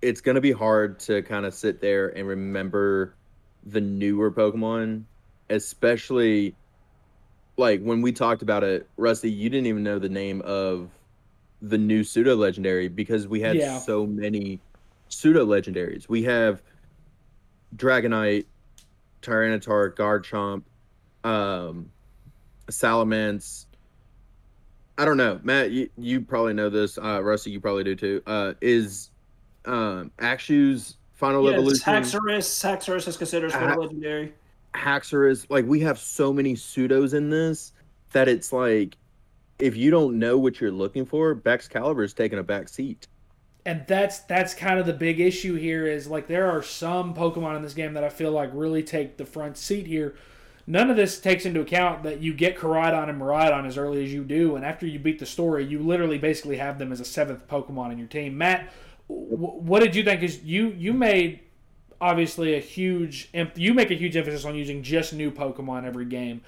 [0.00, 3.16] it's going to be hard to kind of sit there and remember
[3.66, 5.02] the newer Pokemon,
[5.50, 6.54] especially
[7.56, 10.90] like when we talked about it, Rusty, you didn't even know the name of
[11.62, 13.78] the new pseudo legendary because we had yeah.
[13.78, 14.60] so many
[15.08, 16.08] pseudo legendaries.
[16.08, 16.62] We have
[17.76, 18.46] Dragonite,
[19.22, 20.62] Tyranitar, Garchomp,
[21.28, 21.90] um,
[22.68, 23.66] Salamence.
[24.98, 25.70] I don't know, Matt.
[25.70, 26.98] You, you probably know this.
[26.98, 28.22] Uh, Rusty, you probably do too.
[28.26, 29.10] Uh, is
[29.64, 31.84] um, Axew's final yes, evolution?
[31.84, 32.64] Haxorus.
[32.64, 34.34] Haxorus is considered final legendary.
[34.74, 35.46] Haxorus.
[35.48, 37.72] Like we have so many pseudos in this
[38.12, 38.96] that it's like
[39.58, 43.06] if you don't know what you're looking for, Baxcalibur is taking a back seat.
[43.66, 47.56] And that's that's kind of the big issue here is like there are some Pokemon
[47.56, 50.16] in this game that I feel like really take the front seat here.
[50.66, 54.12] None of this takes into account that you get Koraidon and Miraidon as early as
[54.12, 57.04] you do, and after you beat the story, you literally basically have them as a
[57.04, 58.36] seventh Pokemon in your team.
[58.38, 58.70] Matt,
[59.06, 60.22] what did you think?
[60.22, 61.40] Is you you made
[62.04, 66.42] obviously a huge you make a huge emphasis on using just new Pokemon every game.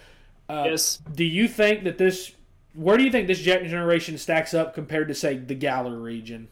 [0.48, 1.00] Uh, yes.
[1.14, 2.32] Do you think that this?
[2.74, 6.48] Where do you think this generation stacks up compared to say the Galar region?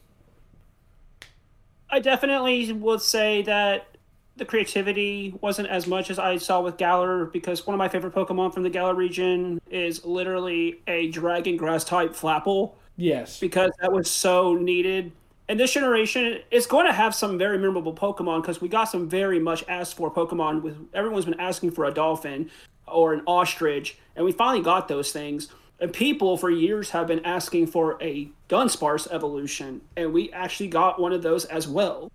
[1.91, 3.89] I definitely would say that
[4.37, 8.15] the creativity wasn't as much as I saw with Galar because one of my favorite
[8.15, 12.73] Pokemon from the Galar region is literally a Dragon Grass type Flapple.
[12.97, 13.39] Yes.
[13.39, 15.13] Because that was so needed
[15.49, 19.09] and this generation is going to have some very memorable Pokemon because we got some
[19.09, 20.63] very much asked for Pokemon.
[20.63, 22.51] With everyone's been asking for a dolphin
[22.87, 25.49] or an ostrich, and we finally got those things.
[25.81, 31.01] And people for years have been asking for a Dunsparce evolution, and we actually got
[31.01, 32.11] one of those as well.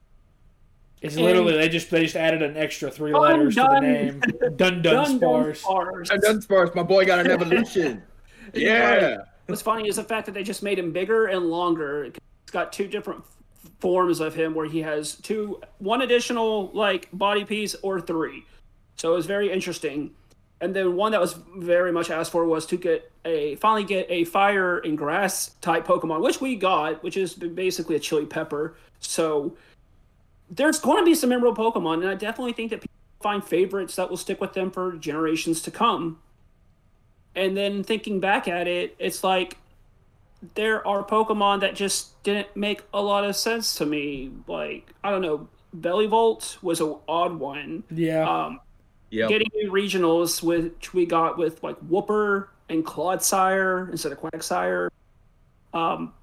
[1.02, 4.22] It's and literally they just they just added an extra three letters to the name.
[4.56, 5.64] Dun Dun Sparse.
[5.64, 6.72] Dun Dun Sparse.
[6.74, 8.02] My boy got an evolution.
[8.54, 9.18] yeah.
[9.46, 12.12] What's funny is the fact that they just made him bigger and longer
[12.50, 13.24] got two different
[13.80, 18.46] forms of him where he has two one additional like body piece or three.
[18.96, 20.12] So it was very interesting.
[20.62, 24.06] And then one that was very much asked for was to get a finally get
[24.10, 28.76] a fire and grass type pokemon which we got which is basically a chili pepper.
[29.00, 29.56] So
[30.50, 33.96] there's going to be some memorable pokemon and i definitely think that people find favorites
[33.98, 36.20] that will stick with them for generations to come.
[37.36, 39.58] And then thinking back at it it's like
[40.56, 44.32] there are Pokemon that just didn't make a lot of sense to me.
[44.48, 45.48] Like I don't know,
[45.78, 47.84] Bellibolt was an odd one.
[47.92, 48.28] Yeah.
[48.30, 48.60] Um,
[49.10, 49.28] yeah.
[49.28, 54.90] Getting regionals, which we got with like Wooper and Clodsire instead of Quagsire.
[55.74, 56.14] Um,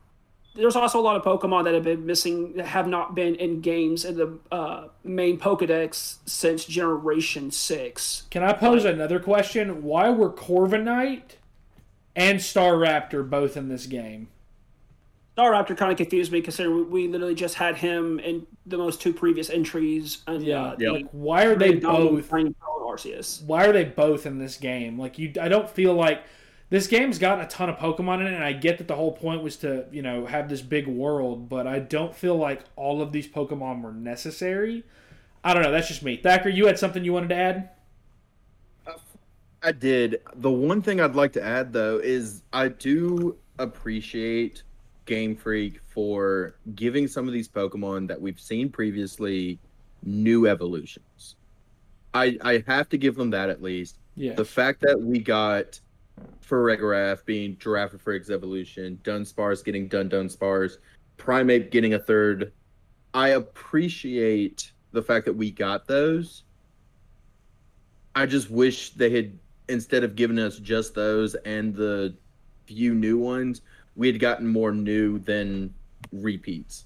[0.55, 3.61] there's also a lot of Pokemon that have been missing, that have not been in
[3.61, 8.23] games in the uh, main Pokedex since Generation Six.
[8.31, 9.83] Can I pose another question?
[9.83, 11.23] Why were Corviknight
[12.17, 14.29] and Staraptor both in this game.
[15.37, 19.13] Staraptor kind of confused me considering we literally just had him in the most two
[19.13, 20.23] previous entries.
[20.27, 20.91] And, yeah, uh, yeah.
[20.91, 22.31] Like, why are they both?
[22.97, 23.43] Arceus.
[23.43, 24.99] Why are they both in this game?
[24.99, 26.23] Like you, I don't feel like
[26.71, 29.13] this game's got a ton of Pokemon in it, and I get that the whole
[29.13, 33.03] point was to you know have this big world, but I don't feel like all
[33.03, 34.85] of these Pokemon were necessary.
[35.45, 35.71] I don't know.
[35.71, 36.17] That's just me.
[36.17, 37.71] Thacker, you had something you wanted to add?
[39.63, 40.21] I did.
[40.37, 44.63] The one thing I'd like to add though is I do appreciate
[45.07, 49.59] Game Freak for giving some of these Pokemon that we've seen previously
[50.03, 51.37] new evolutions.
[52.15, 53.99] I I have to give them that at least.
[54.15, 54.35] Yeah.
[54.35, 55.81] The fact that we got
[56.49, 60.79] Farigiraf being Giraffe Girafarig evolution, Dunsparce getting Dun Dunsparce,
[61.19, 62.53] Primeape getting a third.
[63.15, 66.45] I appreciate the fact that we got those.
[68.15, 72.15] I just wish they had instead of giving us just those and the
[72.67, 73.63] few new ones,
[73.95, 75.73] we had gotten more new than
[76.13, 76.85] repeats.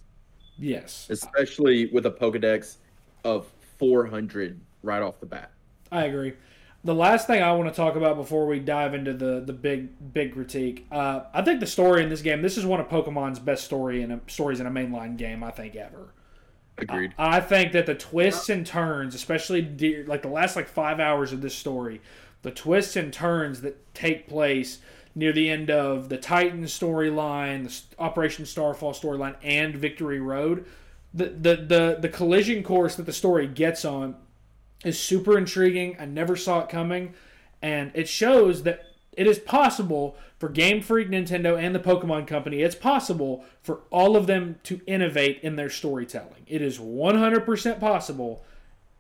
[0.59, 2.77] Yes, especially with a Pokedex
[3.25, 3.47] of
[3.79, 5.51] 400 right off the bat.
[5.91, 6.35] I agree.
[6.85, 10.13] The last thing I want to talk about before we dive into the the big
[10.13, 12.41] big critique, uh, I think the story in this game.
[12.43, 15.43] This is one of Pokemon's best story in a, stories in a mainline game.
[15.45, 16.15] I think ever.
[16.79, 17.13] Agreed.
[17.19, 21.01] I, I think that the twists and turns, especially de- like the last like five
[21.01, 22.01] hours of this story,
[22.43, 24.79] the twists and turns that take place
[25.15, 30.65] near the end of the Titan storyline, the Operation Starfall storyline, and Victory Road,
[31.13, 34.15] the, the the the collision course that the story gets on
[34.85, 35.97] is super intriguing.
[35.99, 37.15] I never saw it coming,
[37.61, 42.63] and it shows that it is possible for Game Freak, Nintendo, and the Pokemon Company.
[42.63, 46.47] It's possible for all of them to innovate in their storytelling.
[46.47, 48.45] It is 100% possible,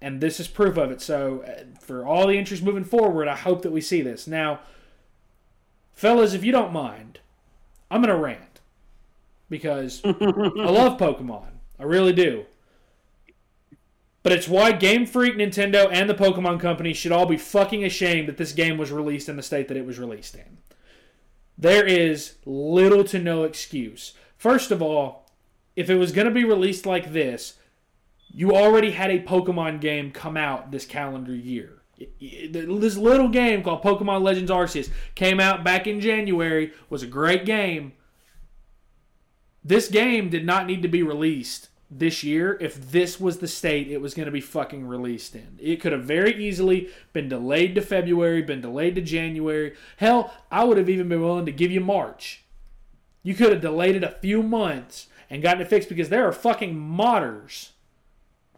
[0.00, 1.00] and this is proof of it.
[1.00, 4.26] So, uh, for all the interest moving forward, I hope that we see this.
[4.26, 4.60] Now,
[5.92, 7.20] fellas, if you don't mind,
[7.90, 8.60] I'm going to rant
[9.48, 11.48] because I love Pokemon.
[11.78, 12.46] I really do.
[14.22, 18.28] But it's why Game Freak, Nintendo, and the Pokemon Company should all be fucking ashamed
[18.28, 20.58] that this game was released in the state that it was released in.
[21.56, 24.14] There is little to no excuse.
[24.36, 25.26] First of all,
[25.74, 27.54] if it was going to be released like this,
[28.32, 31.82] you already had a Pokemon game come out this calendar year.
[32.18, 37.44] This little game called Pokemon Legends Arceus came out back in January, was a great
[37.44, 37.92] game.
[39.62, 43.90] This game did not need to be released this year if this was the state
[43.90, 45.58] it was going to be fucking released in.
[45.60, 49.74] It could have very easily been delayed to February, been delayed to January.
[49.96, 52.44] Hell, I would have even been willing to give you March.
[53.22, 56.32] You could have delayed it a few months and gotten it fixed because there are
[56.32, 57.70] fucking modders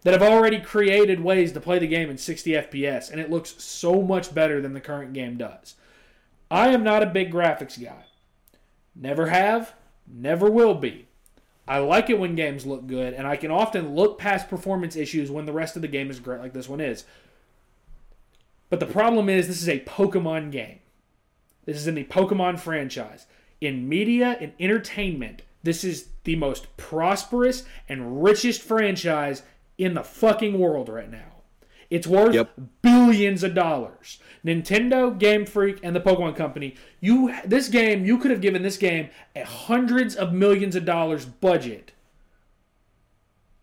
[0.03, 3.61] that have already created ways to play the game in 60 FPS and it looks
[3.63, 5.75] so much better than the current game does.
[6.51, 8.05] I am not a big graphics guy.
[8.95, 9.73] Never have,
[10.07, 11.07] never will be.
[11.67, 15.31] I like it when games look good, and I can often look past performance issues
[15.31, 17.05] when the rest of the game is great, like this one is.
[18.69, 20.79] But the problem is, this is a Pokemon game.
[21.65, 23.27] This is in the Pokemon franchise.
[23.61, 29.43] In media and entertainment, this is the most prosperous and richest franchise
[29.77, 31.33] in the fucking world right now.
[31.89, 32.51] It's worth yep.
[32.81, 34.19] billions of dollars.
[34.43, 36.75] Nintendo, Game Freak, and the Pokemon Company.
[36.99, 41.25] You this game, you could have given this game a hundreds of millions of dollars
[41.25, 41.91] budget.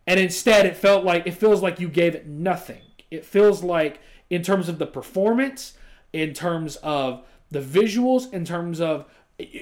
[0.07, 2.83] And instead it felt like it feels like you gave it nothing.
[3.11, 5.75] It feels like in terms of the performance,
[6.13, 9.07] in terms of the visuals, in terms of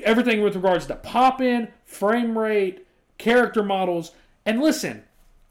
[0.03, 4.13] everything with regards to pop in, frame rate, character models.
[4.45, 5.05] And listen,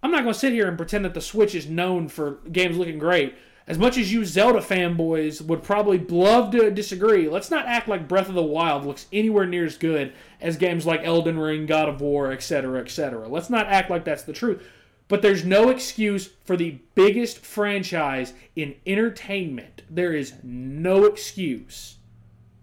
[0.08, 2.78] I'm not going to sit here and pretend that the Switch is known for games
[2.78, 3.36] looking great.
[3.68, 8.08] As much as you Zelda fanboys would probably love to disagree, let's not act like
[8.08, 11.90] Breath of the Wild looks anywhere near as good as games like Elden Ring, God
[11.90, 13.28] of War, etc., etc.
[13.28, 14.66] Let's not act like that's the truth.
[15.10, 19.82] But there's no excuse for the biggest franchise in entertainment.
[19.90, 21.98] There is no excuse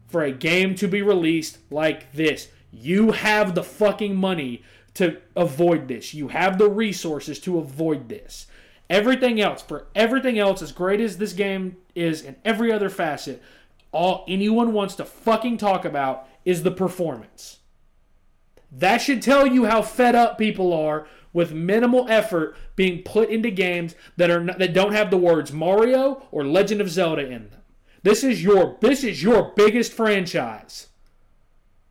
[0.07, 2.49] for a game to be released like this.
[2.71, 4.63] You have the fucking money
[4.95, 6.15] to avoid this.
[6.15, 8.47] You have the resources to avoid this.
[8.89, 13.43] Everything else, for everything else, as great as this game is in every other facet,
[13.93, 17.61] all anyone wants to fucking talk about is the performance.
[18.71, 23.51] That should tell you how fed up people are with minimal effort being put into
[23.51, 27.51] games that are not, that don't have the words Mario or Legend of Zelda in
[27.51, 27.61] them.
[28.03, 30.89] This is your this is your biggest franchise.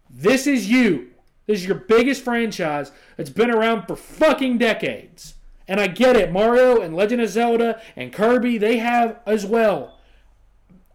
[0.10, 1.13] This is you.
[1.46, 5.36] This is your biggest franchise It's been around for fucking decades.
[5.68, 6.32] And I get it.
[6.32, 10.00] Mario and Legend of Zelda and Kirby, they have as well.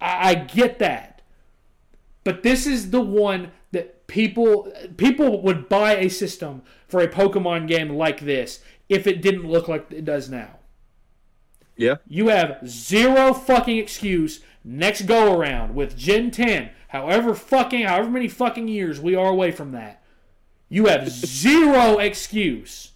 [0.01, 1.23] I, I get that.
[2.25, 7.69] But this is the one that people people would buy a system for a Pokemon
[7.69, 10.59] game like this if it didn't look like it does now.
[11.77, 11.97] Yeah.
[12.07, 18.29] You have zero fucking excuse next go around with Gen 10, however fucking however many
[18.29, 20.03] fucking years we are away from that.
[20.69, 22.93] You have zero excuse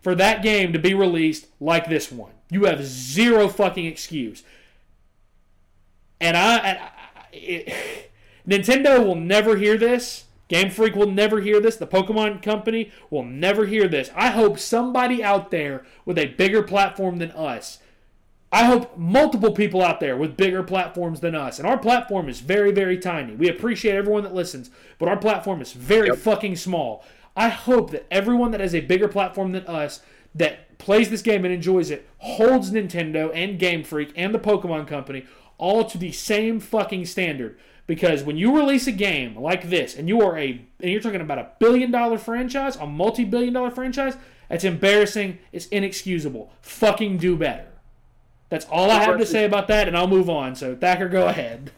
[0.00, 2.32] for that game to be released like this one.
[2.50, 4.44] You have zero fucking excuse.
[6.20, 6.90] And I, I
[7.32, 8.10] it,
[8.48, 10.24] Nintendo will never hear this.
[10.48, 11.76] Game Freak will never hear this.
[11.76, 14.10] The Pokemon Company will never hear this.
[14.14, 17.78] I hope somebody out there with a bigger platform than us
[18.54, 21.58] I hope multiple people out there with bigger platforms than us.
[21.58, 23.34] And our platform is very, very tiny.
[23.34, 26.18] We appreciate everyone that listens, but our platform is very yep.
[26.18, 27.04] fucking small.
[27.34, 30.02] I hope that everyone that has a bigger platform than us
[30.36, 34.86] that plays this game and enjoys it holds Nintendo and Game Freak and the Pokemon
[34.86, 35.26] Company
[35.58, 37.58] all to the same fucking standard.
[37.88, 41.20] Because when you release a game like this, and you are a and you're talking
[41.20, 44.16] about a billion dollar franchise, a multi billion dollar franchise,
[44.48, 45.38] That's embarrassing.
[45.50, 46.52] It's inexcusable.
[46.60, 47.66] Fucking do better.
[48.54, 50.54] That's all I have to say about that, and I'll move on.
[50.54, 51.72] So, Thacker, go ahead.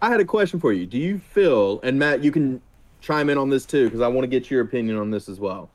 [0.00, 0.84] I had a question for you.
[0.84, 2.60] Do you feel, and Matt, you can
[3.00, 5.38] chime in on this too, because I want to get your opinion on this as
[5.38, 5.70] well.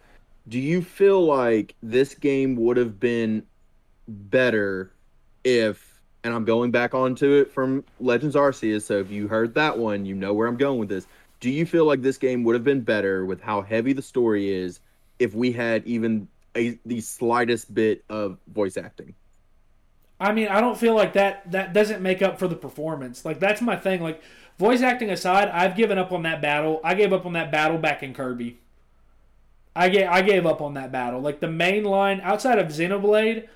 [0.50, 3.42] Do you feel like this game would have been
[4.10, 4.92] better
[5.46, 9.78] if, and I'm going back onto it from Legends Arceus, so if you heard that
[9.78, 11.08] one, you know where I'm going with this.
[11.40, 14.54] Do you feel like this game would have been better with how heavy the story
[14.54, 14.82] is
[15.20, 19.16] if we had even a, the slightest bit of voice acting?
[20.20, 23.24] I mean, I don't feel like that that doesn't make up for the performance.
[23.24, 24.02] Like that's my thing.
[24.02, 24.22] Like
[24.58, 26.82] voice acting aside, I've given up on that battle.
[26.84, 28.60] I gave up on that battle back in Kirby.
[29.76, 31.22] I gave I gave up on that battle.
[31.22, 33.48] Like the main line outside of Xenoblade,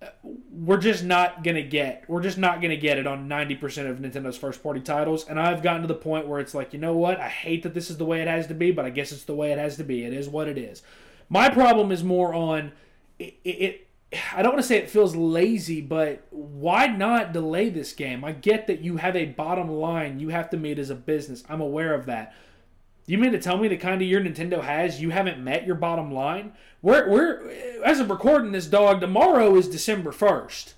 [0.00, 0.06] uh,
[0.50, 2.04] we're just not gonna get.
[2.08, 5.28] We're just not gonna get it on ninety percent of Nintendo's first party titles.
[5.28, 7.20] And I've gotten to the point where it's like, you know what?
[7.20, 9.24] I hate that this is the way it has to be, but I guess it's
[9.24, 10.04] the way it has to be.
[10.04, 10.82] It is what it is.
[11.28, 12.72] My problem is more on
[13.18, 17.92] it, it I don't want to say it feels lazy, but why not delay this
[17.92, 18.24] game?
[18.24, 21.42] I get that you have a bottom line you have to meet as a business.
[21.48, 22.34] I'm aware of that.
[23.06, 25.76] You mean to tell me the kind of year Nintendo has, you haven't met your
[25.76, 26.52] bottom line?
[26.82, 27.50] We're, we're
[27.84, 30.74] as of recording this dog, tomorrow is December 1st.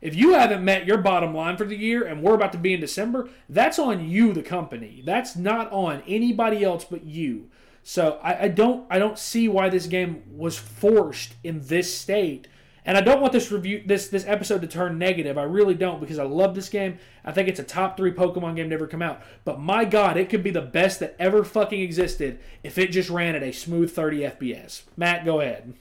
[0.00, 2.74] If you haven't met your bottom line for the year and we're about to be
[2.74, 5.02] in December, that's on you, the company.
[5.04, 7.50] That's not on anybody else but you.
[7.82, 12.48] So I, I don't I don't see why this game was forced in this state
[12.84, 15.38] and I don't want this review this this episode to turn negative.
[15.38, 16.98] I really don't because I love this game.
[17.24, 19.22] I think it's a top three Pokemon game to ever come out.
[19.44, 23.08] But my God, it could be the best that ever fucking existed if it just
[23.08, 24.82] ran at a smooth 30 FPS.
[24.96, 25.74] Matt, go ahead.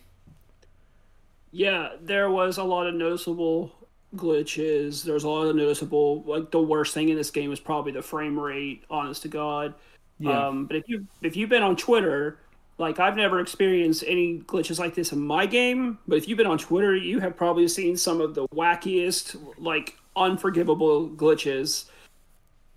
[1.52, 3.72] Yeah, there was a lot of noticeable
[4.16, 5.04] glitches.
[5.04, 7.92] There was a lot of noticeable like the worst thing in this game was probably
[7.92, 8.84] the frame rate.
[8.90, 9.74] Honest to God.
[10.20, 10.48] Yeah.
[10.48, 12.40] Um, but if you if you've been on Twitter
[12.78, 16.48] like I've never experienced any glitches like this in my game, but if you've been
[16.48, 21.86] on Twitter, you have probably seen some of the wackiest, like unforgivable glitches.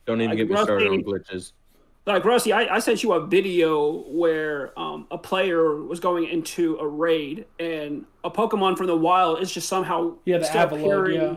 [0.07, 1.53] Don't even like, get me Rusty, started on glitches.
[2.05, 6.77] Like Rusty, I, I sent you a video where um, a player was going into
[6.77, 11.37] a raid and a Pokemon from the wild is just somehow yeah the Avalugg, yeah.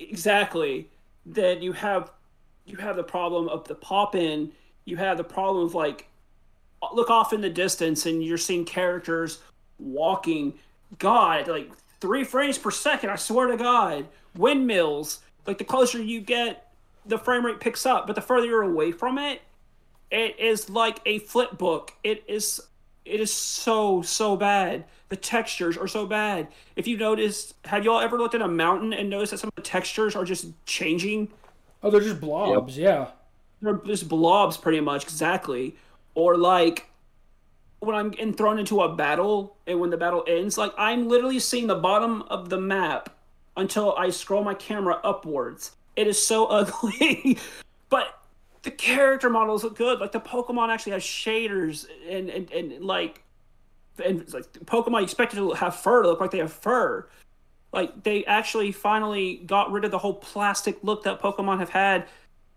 [0.00, 0.88] Exactly.
[1.26, 2.10] Then you have
[2.64, 4.50] you have the problem of the pop in.
[4.86, 6.09] You have the problem of like
[6.92, 9.40] look off in the distance and you're seeing characters
[9.78, 10.54] walking.
[10.98, 11.70] God, like
[12.00, 13.10] three frames per second.
[13.10, 14.06] I swear to God,
[14.36, 15.20] windmills.
[15.46, 16.72] Like the closer you get,
[17.06, 19.42] the frame rate picks up, but the further you're away from it,
[20.10, 21.92] it is like a flip book.
[22.02, 22.60] It is
[23.04, 24.84] it is so so bad.
[25.08, 26.48] The textures are so bad.
[26.76, 29.54] If you noticed, have y'all ever looked at a mountain and noticed that some of
[29.56, 31.28] the textures are just changing?
[31.82, 32.78] Oh, they're just blobs.
[32.78, 32.84] Yep.
[32.84, 33.08] Yeah,
[33.62, 35.74] they're just blobs, pretty much exactly
[36.14, 36.88] or like
[37.80, 41.66] when I'm thrown into a battle and when the battle ends, like I'm literally seeing
[41.66, 43.16] the bottom of the map
[43.56, 45.72] until I scroll my camera upwards.
[45.96, 47.38] It is so ugly,
[47.88, 48.20] but
[48.62, 49.98] the character models look good.
[49.98, 53.22] Like the Pokemon actually has shaders and and, and like
[54.04, 57.08] and like Pokemon expected to have fur to look like they have fur.
[57.72, 62.06] Like they actually finally got rid of the whole plastic look that Pokemon have had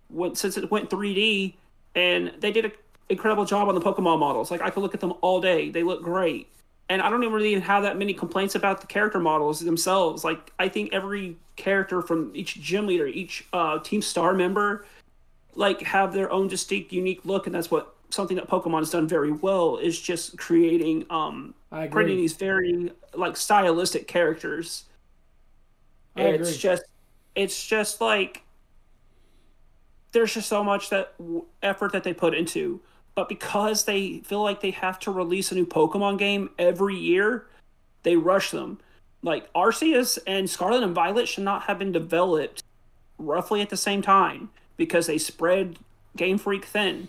[0.10, 1.54] when, since it went 3D,
[1.95, 2.72] and they did a
[3.10, 4.51] incredible job on the Pokemon models.
[4.51, 6.49] Like I could look at them all day; they look great.
[6.89, 10.24] And I don't even really have that many complaints about the character models themselves.
[10.24, 14.86] Like I think every character from each gym leader, each uh, team star member,
[15.56, 19.08] like have their own distinct, unique look, and that's what something that Pokemon has done
[19.08, 24.84] very well is just creating, um, creating these very like stylistic characters.
[26.16, 26.60] I it's agree.
[26.60, 26.84] just,
[27.36, 28.43] it's just like
[30.12, 31.14] there's just so much that
[31.64, 32.80] effort that they put into
[33.16, 37.45] but because they feel like they have to release a new Pokemon game every year,
[38.03, 38.80] they rush them.
[39.22, 42.64] Like Arceus and Scarlet and Violet should not have been developed
[43.18, 45.78] roughly at the same time because they spread
[46.18, 47.07] Game Freak thin.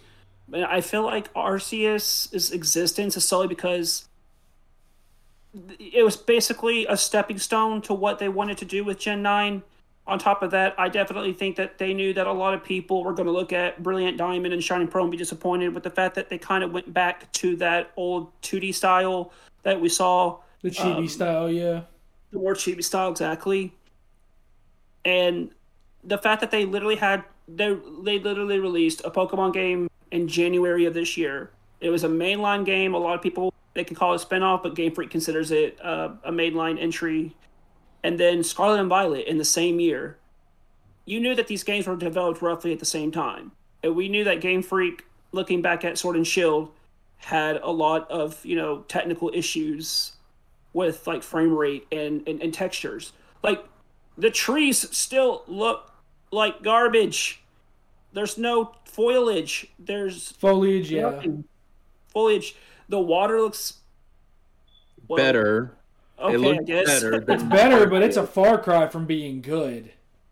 [0.48, 4.07] But I feel like Arceus' existence is solely because
[5.78, 9.62] it was basically a stepping stone to what they wanted to do with Gen 9
[10.07, 13.02] on top of that, I definitely think that they knew that a lot of people
[13.02, 15.90] were going to look at Brilliant Diamond and Shining Pearl and be disappointed with the
[15.90, 19.32] fact that they kind of went back to that old 2D style
[19.62, 20.38] that we saw.
[20.61, 21.82] The chibi um, style, yeah.
[22.32, 23.72] The more chibi style, exactly.
[25.07, 25.50] And
[26.02, 30.86] the fact that they literally had they they literally released a Pokemon game in January
[30.86, 31.50] of this year.
[31.80, 32.94] It was a mainline game.
[32.94, 35.78] A lot of people they can call it a spinoff, but Game Freak considers it
[35.82, 37.34] uh, a mainline entry
[38.05, 40.18] and then Scarlet and Violet in the same year,
[41.07, 43.52] you knew that these games were developed roughly at the same time.
[43.82, 46.70] And we knew that Game Freak, looking back at Sword and Shield,
[47.16, 50.12] had a lot of, you know, technical issues
[50.74, 53.12] with like frame rate and, and, and textures.
[53.42, 53.64] Like
[54.18, 55.90] the trees still look
[56.30, 57.42] like garbage.
[58.12, 59.66] There's no foliage.
[59.78, 61.22] There's Foliage, yeah.
[62.12, 62.55] foliage.
[62.88, 63.78] The water looks
[65.09, 65.74] well, better.
[66.25, 67.25] Okay, it looks better.
[67.29, 69.91] It's better, but it's a far cry from being good.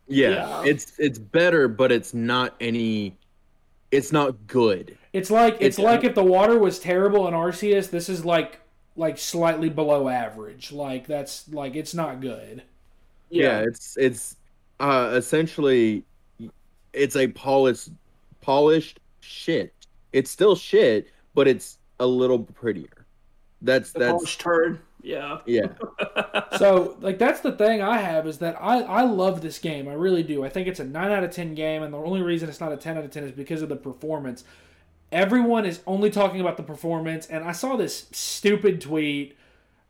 [0.09, 0.63] Yeah, Yeah.
[0.65, 3.17] it's it's better, but it's not any.
[3.91, 4.97] It's not good.
[5.13, 8.61] It's like it's, It's- like if the water was terrible in Arceus, this is like
[8.97, 10.73] like slightly below average.
[10.73, 12.63] Like that's like it's not good.
[13.31, 14.37] Yeah, it's it's
[14.81, 16.05] uh essentially
[16.93, 17.91] it's a polished
[18.41, 19.73] polished shit.
[20.13, 23.07] It's still shit, but it's a little prettier.
[23.63, 24.79] That's the that's polished turd.
[25.03, 25.39] Yeah.
[25.47, 25.69] yeah.
[26.59, 29.89] So like that's the thing I have is that I I love this game.
[29.89, 30.45] I really do.
[30.45, 32.73] I think it's a 9 out of 10 game and the only reason it's not
[32.73, 34.45] a 10 out of 10 is because of the performance.
[35.11, 39.37] Everyone is only talking about the performance and I saw this stupid tweet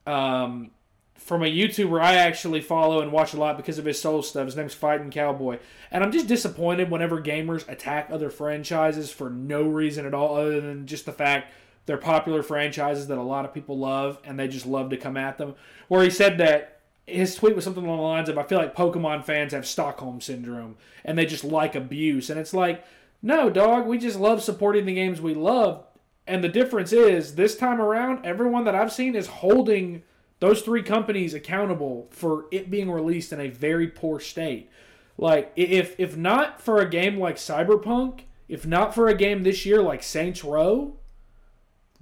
[0.06, 0.70] um
[1.16, 4.46] from a YouTuber I actually follow and watch a lot because of his soul stuff.
[4.46, 5.58] His name's Fighting Cowboy.
[5.90, 10.60] And I'm just disappointed whenever gamers attack other franchises for no reason at all other
[10.60, 11.52] than just the fact
[11.86, 15.16] they're popular franchises that a lot of people love and they just love to come
[15.16, 15.54] at them.
[15.88, 18.76] Where he said that his tweet was something along the lines of I feel like
[18.76, 22.30] Pokemon fans have Stockholm syndrome and they just like abuse.
[22.30, 22.84] And it's like,
[23.20, 25.84] no, dog, we just love supporting the games we love.
[26.26, 30.04] And the difference is this time around, everyone that I've seen is holding
[30.38, 34.70] those three companies accountable for it being released in a very poor state.
[35.18, 39.66] Like if if not for a game like Cyberpunk, if not for a game this
[39.66, 40.96] year like Saints Row,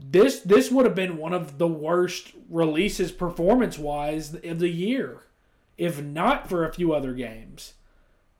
[0.02, 5.24] this this would have been one of the worst releases performance wise of the year,
[5.76, 7.74] if not for a few other games.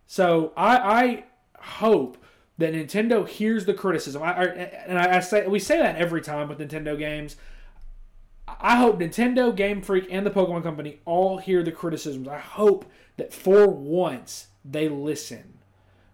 [0.07, 1.25] So I I
[1.63, 2.17] hope
[2.59, 4.23] that Nintendo hears the criticism.
[4.23, 7.37] I, I and I, I say we say that every time with Nintendo games.
[8.61, 12.27] I hope Nintendo, Game Freak, and the Pokemon Company all hear the criticisms.
[12.27, 12.85] I hope
[13.17, 15.59] that for once they listen.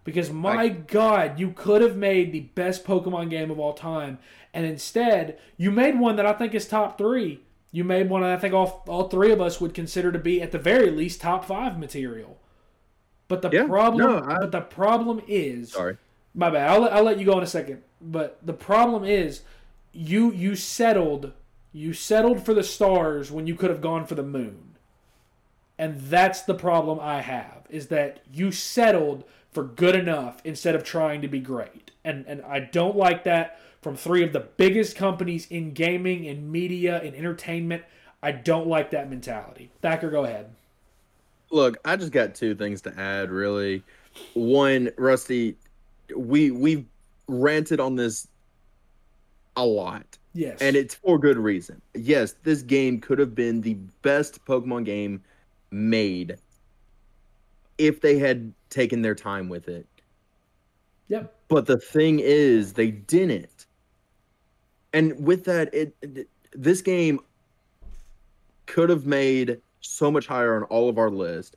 [0.03, 4.19] Because my I- god, you could have made the best Pokemon game of all time,
[4.57, 7.41] and instead you made one that I think is top three.
[7.71, 10.41] You made one that I think all, all three of us would consider to be
[10.41, 12.39] at the very least top five material.
[13.27, 15.97] But the Yeah, problem, no, I- but the problem is, Sorry.
[16.33, 16.69] my bad.
[16.71, 17.83] I'll, I'll let you go in a second.
[18.01, 19.41] But the problem is,
[19.93, 21.33] you you settled
[21.71, 24.75] you settled for the stars when you could have gone for the moon,
[25.77, 27.67] and that's the problem I have.
[27.69, 32.41] Is that you settled for good enough instead of trying to be great, and and
[32.43, 37.15] I don't like that from three of the biggest companies in gaming, and media, and
[37.15, 37.83] entertainment.
[38.21, 39.71] I don't like that mentality.
[39.81, 40.49] Thacker, go ahead.
[41.51, 43.83] Look, I just got two things to add really.
[44.33, 45.55] One, Rusty,
[46.15, 46.85] we we've
[47.27, 48.27] ranted on this
[49.55, 50.05] a lot.
[50.33, 51.81] Yes, And it's for good reason.
[51.95, 53.73] Yes, this game could have been the
[54.03, 55.23] best Pokemon game
[55.71, 56.37] made
[57.79, 59.87] if they had taken their time with it.
[61.07, 61.33] yep.
[61.47, 63.56] But the thing is, they didn't.
[64.93, 67.19] And with that, it, it- this game
[68.65, 71.55] could have made so much higher on all of our list.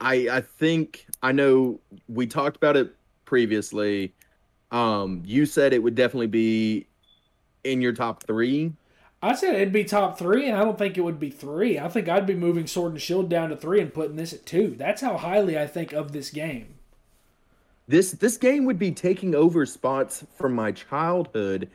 [0.00, 2.94] I I think I know we talked about it
[3.24, 4.12] previously.
[4.72, 6.86] Um, you said it would definitely be
[7.64, 8.72] in your top three.
[9.22, 11.78] I said it'd be top three, and I don't think it would be three.
[11.78, 14.44] I think I'd be moving Sword and Shield down to three and putting this at
[14.44, 14.74] two.
[14.76, 16.74] That's how highly I think of this game.
[17.86, 21.70] This this game would be taking over spots from my childhood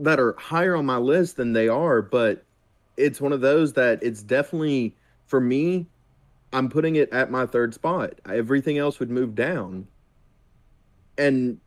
[0.00, 2.44] that are higher on my list than they are, but
[2.96, 4.94] it's one of those that it's definitely
[5.26, 5.86] for me.
[6.52, 8.14] I'm putting it at my third spot.
[8.26, 9.86] Everything else would move down.
[11.18, 11.60] And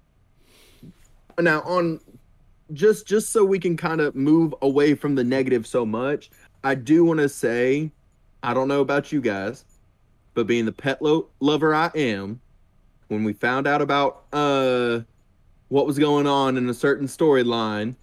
[1.40, 2.00] now on
[2.74, 6.32] just just so we can kind of move away from the negative so much,
[6.64, 7.92] I do want to say,
[8.44, 9.66] I don't know about you guys,
[10.34, 12.40] but being the pet lo- lover I am,
[13.10, 15.02] when we found out about uh
[15.70, 17.96] what was going on in a certain storyline,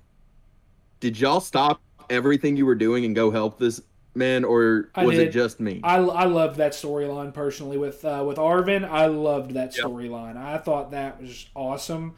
[1.00, 1.80] did y'all stop
[2.10, 3.80] everything you were doing and go help this
[4.14, 5.28] man, or I was did.
[5.28, 5.80] it just me?
[5.82, 8.84] I, I loved that storyline personally with uh, with Arven.
[8.84, 9.84] I loved that Yep.
[9.86, 10.36] storyline.
[10.36, 12.16] I thought that was awesome.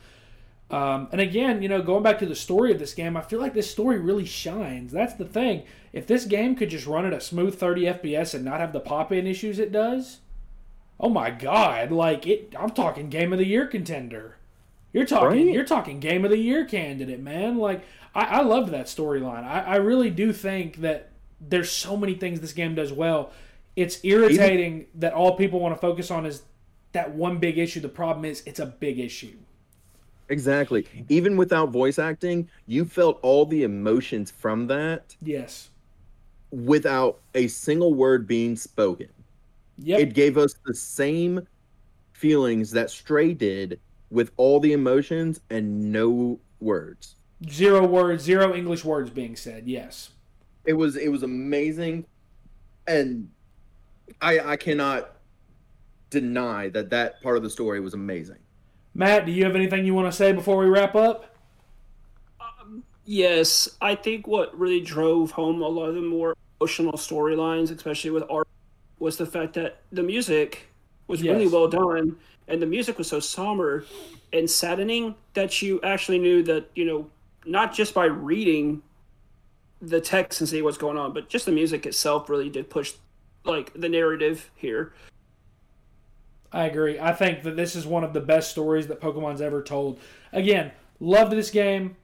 [0.70, 3.40] Um, and again, you know, going back to the story of this game, I feel
[3.40, 4.92] like this story really shines.
[4.92, 5.64] That's the thing.
[5.92, 8.78] If this game could just run at a smooth 30 FPS and not have the
[8.78, 10.20] pop-in issues it does,
[11.00, 11.90] oh my god!
[11.90, 14.36] Like it, I'm talking game of the year contender.
[14.92, 15.54] You're talking, Right?
[15.54, 17.58] you're talking game of the year candidate, man.
[17.58, 17.84] Like
[18.14, 19.44] I, I loved that storyline.
[19.44, 21.10] I, I really do think that
[21.40, 23.32] there's so many things this game does well.
[23.76, 26.42] It's irritating that all people want to focus on is
[26.92, 27.80] that one big issue.
[27.80, 29.36] The problem is it's a big issue.
[30.28, 30.86] exactly.
[31.08, 35.14] Even without voice acting, you felt all the emotions from that.
[35.22, 35.70] Yes.
[36.52, 39.08] without a single word being spoken.
[39.78, 40.00] Yep.
[40.00, 41.46] It gave us the same
[42.12, 43.80] feelings that Stray did
[44.10, 47.16] with all the emotions and no words.
[47.48, 49.66] zero words, zero English words being said.
[49.66, 50.10] Yes.
[50.64, 52.04] It was it was amazing,
[52.86, 53.30] and
[54.20, 55.16] I I cannot
[56.10, 58.36] deny that that part of the story was amazing.
[58.94, 61.36] Matt, do you have anything you want to say before we wrap up?
[62.40, 67.74] Um, yes, I think what really drove home a lot of the more emotional storylines,
[67.74, 68.48] especially with art,
[68.98, 70.69] was the fact that the music
[71.10, 72.16] was really well done,
[72.48, 73.84] and the music was so somber
[74.32, 77.10] and saddening that you actually knew that you know
[77.44, 78.82] not just by reading
[79.82, 82.94] the text and see what's going on, but just the music itself really did push
[83.44, 84.92] like the narrative here.
[86.52, 86.98] I agree.
[86.98, 90.00] I think that this is one of the best stories that Pokemon's ever told.
[90.32, 91.96] Again, loved this game.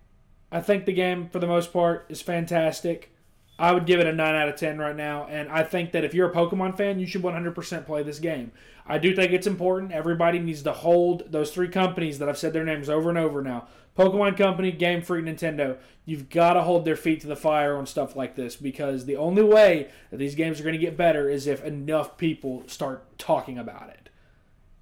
[0.53, 3.13] I think the game, for the most part, is fantastic.
[3.59, 5.27] I would give it a 9 out of 10 right now.
[5.29, 8.53] And I think that if you're a Pokemon fan, you should 100% play this game.
[8.89, 9.93] I do think it's important.
[9.93, 13.43] Everybody needs to hold those three companies that I've said their names over and over
[13.43, 13.67] now
[13.97, 15.79] Pokemon Company, Game Freak, Nintendo.
[16.05, 19.17] You've got to hold their feet to the fire on stuff like this because the
[19.17, 23.19] only way that these games are going to get better is if enough people start
[23.19, 24.11] talking about it.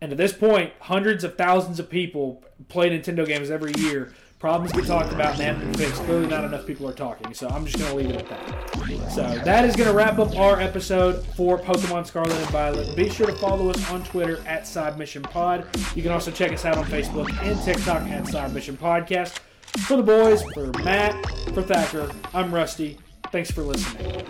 [0.01, 4.13] And at this point, hundreds of thousands of people play Nintendo games every year.
[4.39, 6.03] Problems get talked about and haven't been fixed.
[6.03, 7.33] Clearly, not enough people are talking.
[7.33, 9.11] So I'm just going to leave it at that.
[9.13, 12.95] So that is going to wrap up our episode for Pokemon Scarlet and Violet.
[12.95, 15.67] Be sure to follow us on Twitter at Side Mission Pod.
[15.95, 19.39] You can also check us out on Facebook and TikTok at Side Mission Podcast.
[19.87, 21.25] For the boys, for Matt,
[21.55, 22.99] for Thacker, I'm Rusty.
[23.33, 24.25] Thanks for listening.